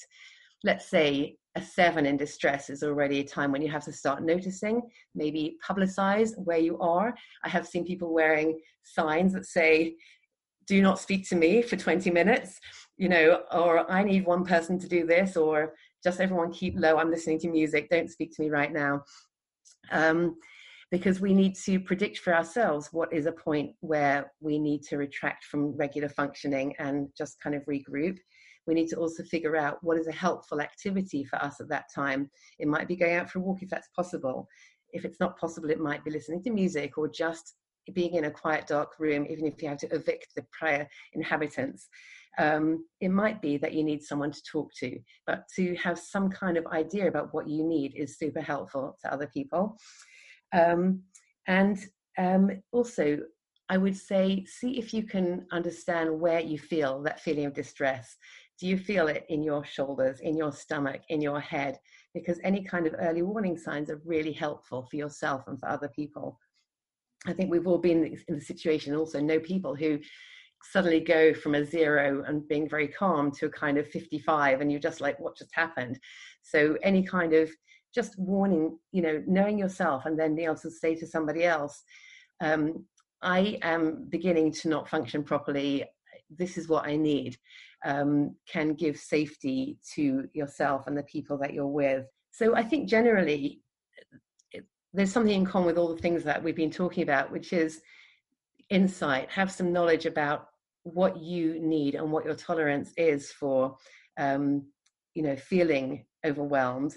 let's 0.64 0.88
say 0.90 1.36
a 1.56 1.62
seven 1.62 2.06
in 2.06 2.18
distress 2.18 2.70
is 2.70 2.84
already 2.84 3.20
a 3.20 3.24
time 3.24 3.52
when 3.52 3.62
you 3.62 3.72
have 3.72 3.84
to 3.84 3.94
start 3.94 4.24
noticing 4.24 4.82
maybe 5.14 5.58
publicize 5.68 6.32
where 6.38 6.60
you 6.60 6.78
are 6.80 7.14
i 7.44 7.50
have 7.50 7.68
seen 7.68 7.86
people 7.86 8.14
wearing 8.14 8.60
signs 8.84 9.34
that 9.34 9.46
say 9.46 9.96
do 10.68 10.82
not 10.82 11.00
speak 11.00 11.28
to 11.28 11.36
me 11.36 11.62
for 11.62 11.76
20 11.76 12.10
minutes 12.10 12.60
you 12.98 13.10
know, 13.10 13.42
or 13.52 13.90
I 13.92 14.04
need 14.04 14.26
one 14.26 14.46
person 14.46 14.80
to 14.80 14.88
do 14.88 15.06
this, 15.06 15.36
or 15.36 15.74
just 16.04 16.20
everyone 16.20 16.52
keep 16.52 16.76
low. 16.78 16.98
I'm 16.98 17.12
listening 17.12 17.40
to 17.40 17.50
music. 17.50 17.90
Don't 17.90 18.10
speak 18.10 18.34
to 18.36 18.42
me 18.42 18.50
right 18.50 18.72
now. 18.72 19.04
Um, 19.92 20.38
because 20.92 21.20
we 21.20 21.34
need 21.34 21.56
to 21.56 21.80
predict 21.80 22.20
for 22.20 22.34
ourselves 22.34 22.90
what 22.92 23.12
is 23.12 23.26
a 23.26 23.32
point 23.32 23.72
where 23.82 24.32
we 24.40 24.60
need 24.60 24.84
to 24.84 24.98
retract 24.98 25.46
from 25.46 25.76
regular 25.76 26.10
functioning 26.10 26.74
and 26.80 27.10
just 27.18 27.40
kind 27.42 27.56
of 27.56 27.64
regroup. 27.66 28.18
We 28.68 28.74
need 28.74 28.88
to 28.90 28.98
also 28.98 29.24
figure 29.24 29.56
out 29.56 29.78
what 29.82 29.98
is 29.98 30.08
a 30.08 30.12
helpful 30.12 30.62
activity 30.62 31.24
for 31.24 31.38
us 31.38 31.60
at 31.60 31.70
that 31.70 31.86
time. 31.94 32.30
It 32.60 32.68
might 32.68 32.88
be 32.88 32.96
going 32.96 33.16
out 33.16 33.30
for 33.30 33.40
a 33.40 33.42
walk 33.42 33.62
if 33.62 33.70
that's 33.70 33.90
possible. 33.96 34.48
If 34.94 35.06
it's 35.06 35.20
not 35.20 35.38
possible, 35.38 35.70
it 35.70 35.80
might 35.80 36.04
be 36.04 36.12
listening 36.12 36.44
to 36.44 36.52
music 36.52 36.98
or 36.98 37.08
just 37.08 37.56
being 37.94 38.16
in 38.16 38.26
a 38.26 38.32
quiet, 38.32 38.66
dark 38.66 38.94
room, 39.00 39.28
even 39.30 39.46
if 39.46 39.62
you 39.62 39.70
have 39.70 39.78
to 39.80 39.94
evict 39.94 40.30
the 40.36 40.46
prior 40.52 40.88
inhabitants 41.14 41.88
um, 42.38 42.86
it 43.02 43.10
might 43.10 43.42
be 43.42 43.58
that 43.58 43.74
you 43.74 43.84
need 43.84 44.04
someone 44.04 44.32
to 44.32 44.44
talk 44.44 44.74
to, 44.80 45.00
but 45.26 45.44
to 45.56 45.76
have 45.76 45.98
some 45.98 46.30
kind 46.30 46.58
of 46.58 46.66
idea 46.68 47.08
about 47.08 47.34
what 47.34 47.48
you 47.48 47.64
need 47.64 47.94
is 47.96 48.18
super 48.18 48.42
helpful 48.42 48.98
to 49.04 49.14
other 49.14 49.28
people. 49.28 49.78
Um, 50.56 51.02
and 51.48 51.78
um, 52.18 52.52
also, 52.72 53.20
I 53.70 53.78
would 53.78 53.98
say, 53.98 54.46
see 54.46 54.78
if 54.80 54.94
you 54.94 55.04
can 55.04 55.46
understand 55.52 56.20
where 56.20 56.40
you 56.40 56.58
feel 56.58 57.02
that 57.04 57.20
feeling 57.20 57.46
of 57.46 57.54
distress. 57.54 58.16
Do 58.60 58.68
you 58.68 58.78
feel 58.78 59.08
it 59.08 59.26
in 59.30 59.44
your 59.44 59.66
shoulders, 59.66 60.22
in 60.22 60.38
your 60.38 60.52
stomach, 60.52 61.02
in 61.10 61.22
your 61.22 61.40
head? 61.40 61.78
Because 62.14 62.40
any 62.44 62.64
kind 62.64 62.88
of 62.88 62.96
early 63.00 63.22
warning 63.22 63.58
signs 63.58 63.90
are 63.90 64.02
really 64.06 64.32
helpful 64.32 64.88
for 64.90 64.96
yourself 64.96 65.44
and 65.48 65.60
for 65.60 65.68
other 65.68 65.90
people. 65.90 66.40
I 67.28 67.34
think 67.34 67.52
we've 67.52 67.68
all 67.68 67.80
been 67.80 68.18
in 68.28 68.36
the 68.36 68.42
situation, 68.42 68.96
also 68.96 69.20
know 69.20 69.40
people 69.40 69.76
who 69.76 70.00
suddenly 70.72 71.00
go 71.00 71.34
from 71.34 71.56
a 71.56 71.66
zero 71.66 72.24
and 72.28 72.48
being 72.48 72.70
very 72.70 72.88
calm 72.88 73.32
to 73.32 73.48
a 73.48 73.50
kind 73.50 73.78
of 73.78 73.88
55 73.88 74.62
and 74.62 74.72
you're 74.72 74.80
just 74.80 75.02
like 75.02 75.20
what 75.20 75.38
just 75.38 75.54
happened 75.54 76.00
so 76.42 76.78
any 76.82 77.04
kind 77.04 77.34
of 77.34 77.50
just 77.96 78.20
warning 78.20 78.78
you 78.92 79.02
know 79.02 79.24
knowing 79.26 79.58
yourself 79.58 80.06
and 80.06 80.20
then 80.20 80.36
being 80.36 80.50
able 80.50 80.60
to 80.60 80.70
say 80.70 80.94
to 80.94 81.08
somebody 81.08 81.46
else 81.46 81.84
um, 82.42 82.86
i 83.22 83.58
am 83.64 84.06
beginning 84.10 84.52
to 84.52 84.68
not 84.68 84.90
function 84.90 85.24
properly. 85.24 85.86
This 86.30 86.58
is 86.58 86.68
what 86.68 86.86
i 86.86 86.96
need 86.96 87.38
um, 87.86 88.36
can 88.48 88.74
give 88.74 88.98
safety 88.98 89.78
to 89.94 90.28
yourself 90.34 90.88
and 90.88 90.98
the 90.98 91.04
people 91.04 91.38
that 91.38 91.54
you're 91.54 91.68
with. 91.68 92.06
So 92.32 92.56
i 92.56 92.64
think 92.64 92.90
generally 92.90 93.62
there's 94.94 95.12
something 95.12 95.34
in 95.34 95.46
common 95.46 95.68
with 95.68 95.78
all 95.78 95.94
the 95.94 96.02
things 96.02 96.24
that 96.24 96.42
we've 96.44 96.56
been 96.56 96.72
talking 96.72 97.04
about 97.04 97.32
which 97.32 97.54
is 97.54 97.82
insight. 98.70 99.30
Have 99.30 99.52
some 99.52 99.72
knowledge 99.72 100.06
about 100.06 100.48
what 100.84 101.18
you 101.18 101.60
need 101.60 101.96
and 101.96 102.12
what 102.12 102.26
your 102.26 102.36
tolerance 102.36 102.92
is 102.98 103.32
for 103.32 103.76
um, 104.18 104.66
you 105.14 105.24
know 105.24 105.36
feeling 105.36 106.06
overwhelmed 106.26 106.96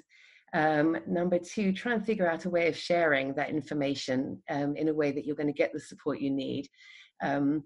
um, 0.54 0.96
number 1.06 1.38
two 1.38 1.72
try 1.72 1.92
and 1.92 2.04
figure 2.04 2.28
out 2.28 2.44
a 2.44 2.50
way 2.50 2.68
of 2.68 2.76
sharing 2.76 3.34
that 3.34 3.50
information 3.50 4.42
um, 4.48 4.76
in 4.76 4.88
a 4.88 4.94
way 4.94 5.12
that 5.12 5.26
you're 5.26 5.36
going 5.36 5.46
to 5.46 5.52
get 5.52 5.72
the 5.72 5.80
support 5.80 6.20
you 6.20 6.30
need. 6.30 6.68
Um, 7.22 7.64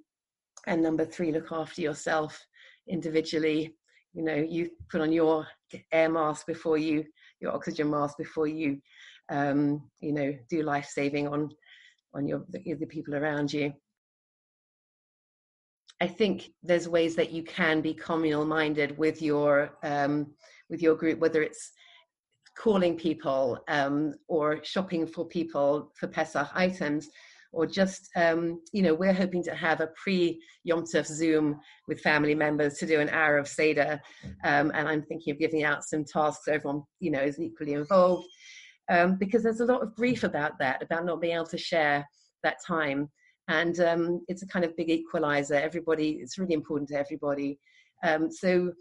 and 0.67 0.83
number 0.83 1.05
three 1.05 1.33
look 1.33 1.53
after 1.53 1.81
yourself 1.81 2.41
individually. 2.89 3.75
You 4.15 4.25
know 4.25 4.35
you 4.35 4.71
put 4.91 5.01
on 5.01 5.13
your 5.13 5.47
air 5.93 6.11
mask 6.11 6.47
before 6.47 6.77
you 6.77 7.05
your 7.41 7.53
oxygen 7.53 7.91
mask 7.91 8.19
before 8.19 8.47
you 8.47 8.81
um, 9.31 9.89
you 10.01 10.13
know 10.13 10.35
do 10.51 10.63
life 10.63 10.89
saving 10.91 11.29
on 11.29 11.51
on 12.15 12.27
your 12.27 12.45
the, 12.51 12.75
the 12.75 12.87
people 12.87 13.15
around 13.15 13.53
you. 13.53 13.73
I 16.01 16.09
think 16.09 16.51
there's 16.65 16.89
ways 16.89 17.15
that 17.15 17.31
you 17.31 17.45
can 17.45 17.81
be 17.81 17.95
communal 17.95 18.45
minded 18.45 18.99
with 18.99 19.23
your 19.23 19.79
um, 19.85 20.35
with 20.69 20.83
your 20.83 20.97
group, 20.97 21.21
whether 21.21 21.43
it's 21.43 21.71
calling 22.57 22.97
people 22.97 23.59
um, 23.69 24.15
or 24.29 24.63
shopping 24.65 25.07
for 25.07 25.27
people 25.27 25.93
for 25.99 26.07
Pesach 26.07 26.49
items, 26.55 27.09
or 27.53 27.67
just 27.67 28.09
um, 28.17 28.61
you 28.73 28.83
know 28.83 28.95
we're 28.95 29.13
hoping 29.13 29.43
to 29.45 29.55
have 29.55 29.81
a 29.81 29.91
pre 30.03 30.41
Yom 30.65 30.85
Tov 30.85 31.07
Zoom 31.07 31.61
with 31.89 32.01
family 32.01 32.35
members 32.35 32.75
to 32.79 32.87
do 32.87 33.01
an 33.01 33.11
hour 33.11 33.39
of 33.39 33.49
Seder, 33.49 34.01
um, 34.45 34.71
and 34.75 34.89
I'm 34.89 35.03
thinking 35.03 35.33
of 35.33 35.39
giving 35.39 35.65
out 35.65 35.85
some 35.85 36.05
tasks 36.05 36.45
so 36.45 36.53
everyone 36.53 36.83
you 37.01 37.11
know 37.11 37.21
is 37.21 37.41
equally 37.41 37.75
involved, 37.75 38.27
um, 38.91 39.17
because 39.17 39.43
there's 39.43 39.61
a 39.61 39.67
lot 39.67 39.83
of 39.83 39.95
grief 39.95 40.25
about 40.25 40.59
that, 40.59 40.83
about 40.83 41.05
not 41.05 41.21
being 41.21 41.35
able 41.35 41.47
to 41.47 41.59
share 41.59 42.07
that 42.43 42.57
time 42.67 43.09
and 43.49 43.81
um, 43.81 44.25
it's 44.29 44.43
a 44.43 44.47
kind 44.47 44.65
of 44.65 44.77
big 44.77 44.91
equalizer. 44.91 45.55
Everybody, 45.55 46.19
it's 46.23 46.39
really 46.39 46.55
important 46.55 46.89
to 46.91 46.99
everybody. 46.99 47.59
Um, 48.05 48.31
so 48.31 48.73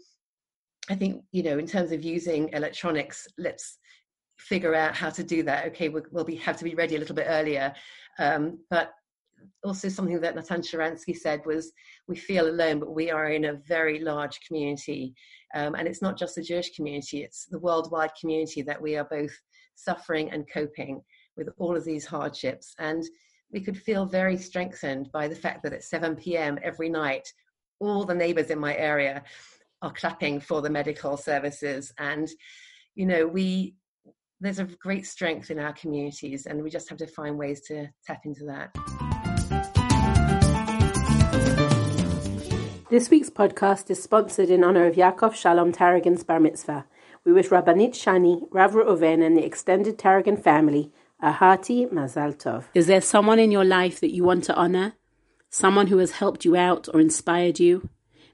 I 0.90 0.94
think 0.94 1.22
you 1.32 1.42
know, 1.42 1.58
in 1.58 1.66
terms 1.66 1.92
of 1.92 2.02
using 2.02 2.50
electronics, 2.52 3.26
let's 3.38 3.78
figure 4.38 4.74
out 4.74 4.94
how 4.94 5.10
to 5.10 5.22
do 5.22 5.42
that. 5.44 5.66
Okay, 5.68 5.88
we'll, 5.88 6.02
we'll 6.10 6.24
be 6.24 6.36
have 6.36 6.56
to 6.58 6.64
be 6.64 6.74
ready 6.74 6.96
a 6.96 6.98
little 6.98 7.14
bit 7.14 7.26
earlier, 7.28 7.72
um, 8.18 8.58
but 8.70 8.92
also 9.64 9.88
something 9.88 10.20
that 10.20 10.34
Natan 10.34 10.60
Sharansky 10.60 11.16
said 11.16 11.42
was 11.46 11.72
we 12.08 12.16
feel 12.16 12.48
alone, 12.48 12.78
but 12.78 12.94
we 12.94 13.10
are 13.10 13.30
in 13.30 13.46
a 13.46 13.60
very 13.66 14.00
large 14.00 14.40
community. 14.46 15.14
Um, 15.54 15.74
and 15.74 15.86
it's 15.86 16.02
not 16.02 16.18
just 16.18 16.34
the 16.34 16.42
Jewish 16.42 16.74
community, 16.74 17.22
it's 17.22 17.46
the 17.46 17.58
worldwide 17.58 18.12
community 18.20 18.62
that 18.62 18.80
we 18.80 18.96
are 18.96 19.04
both 19.04 19.32
suffering 19.74 20.30
and 20.30 20.50
coping 20.52 21.02
with 21.36 21.48
all 21.58 21.76
of 21.76 21.84
these 21.84 22.06
hardships. 22.06 22.74
And 22.78 23.04
we 23.52 23.60
could 23.60 23.76
feel 23.76 24.06
very 24.06 24.36
strengthened 24.36 25.10
by 25.12 25.28
the 25.28 25.34
fact 25.34 25.62
that 25.62 25.72
at 25.72 25.84
7 25.84 26.16
p.m. 26.16 26.58
every 26.62 26.88
night, 26.88 27.28
all 27.80 28.04
the 28.04 28.14
neighbors 28.14 28.50
in 28.50 28.58
my 28.58 28.76
area 28.76 29.22
are 29.82 29.92
clapping 29.92 30.40
for 30.40 30.62
the 30.62 30.70
medical 30.70 31.16
services. 31.16 31.92
And, 31.98 32.30
you 32.94 33.04
know, 33.04 33.26
we, 33.26 33.74
there's 34.40 34.60
a 34.60 34.64
great 34.64 35.06
strength 35.06 35.50
in 35.50 35.58
our 35.58 35.72
communities, 35.72 36.46
and 36.46 36.62
we 36.62 36.70
just 36.70 36.88
have 36.88 36.98
to 36.98 37.06
find 37.06 37.36
ways 37.36 37.60
to 37.62 37.88
tap 38.06 38.22
into 38.24 38.44
that. 38.46 38.70
This 42.90 43.10
week's 43.10 43.30
podcast 43.30 43.90
is 43.90 44.02
sponsored 44.02 44.50
in 44.50 44.62
honor 44.62 44.86
of 44.86 44.96
Yaakov 44.96 45.34
Shalom 45.34 45.72
Taragin's 45.72 46.24
bar 46.24 46.38
mitzvah. 46.38 46.84
We 47.24 47.32
wish 47.32 47.48
Rabbanit 47.48 47.92
Shani, 47.92 48.46
Rav 48.50 48.72
Reuven, 48.72 49.24
and 49.24 49.36
the 49.36 49.44
extended 49.44 49.98
Tarragon 49.98 50.36
family 50.36 50.92
a 51.22 51.30
hearty 51.30 51.86
Mazal 51.86 52.36
Tov. 52.36 52.64
Is 52.74 52.88
there 52.88 53.00
someone 53.00 53.38
in 53.38 53.52
your 53.52 53.64
life 53.64 54.00
that 54.00 54.12
you 54.12 54.24
want 54.24 54.42
to 54.44 54.54
honor? 54.56 54.94
Someone 55.50 55.86
who 55.86 55.98
has 55.98 56.12
helped 56.12 56.44
you 56.44 56.56
out 56.56 56.88
or 56.92 57.00
inspired 57.00 57.60
you? 57.60 57.88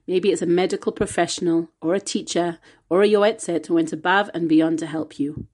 Maybe 0.08 0.32
it's 0.32 0.40
a 0.40 0.46
medical 0.46 0.90
professional 0.90 1.68
or 1.82 1.94
a 1.94 2.00
teacher 2.00 2.60
or 2.88 3.02
a 3.02 3.08
yoetzet 3.08 3.66
who 3.66 3.74
went 3.74 3.92
above 3.92 4.30
and 4.32 4.48
beyond 4.48 4.78
to 4.78 4.86
help 4.86 5.20
you, 5.20 5.48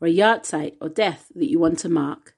or 0.00 0.08
a 0.08 0.10
yahrzeit 0.10 0.76
or 0.80 0.88
death 0.88 1.30
that 1.34 1.50
you 1.50 1.58
want 1.58 1.78
to 1.80 1.90
mark. 1.90 2.34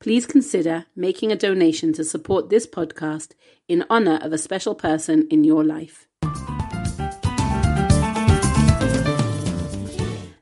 Please 0.00 0.26
consider 0.26 0.84
making 0.94 1.32
a 1.32 1.36
donation 1.36 1.94
to 1.94 2.04
support 2.04 2.50
this 2.50 2.66
podcast 2.66 3.32
in 3.68 3.86
honor 3.88 4.18
of 4.22 4.34
a 4.34 4.38
special 4.38 4.74
person 4.74 5.26
in 5.30 5.44
your 5.44 5.64
life. 5.64 6.06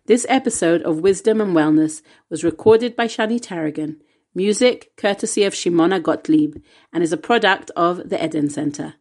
This 0.07 0.26
episode 0.29 0.83
of 0.83 0.98
Wisdom 0.98 1.40
and 1.40 1.55
Wellness 1.55 2.02
was 2.29 2.42
recorded 2.42 2.96
by 2.96 3.07
Shani 3.07 3.40
Taragin, 3.40 4.00
music 4.35 4.90
courtesy 4.96 5.44
of 5.44 5.55
Shimona 5.55 6.02
Gottlieb, 6.02 6.57
and 6.92 7.05
is 7.05 7.12
a 7.12 7.16
product 7.16 7.70
of 7.76 8.09
the 8.09 8.22
Eden 8.22 8.50
Center. 8.50 8.94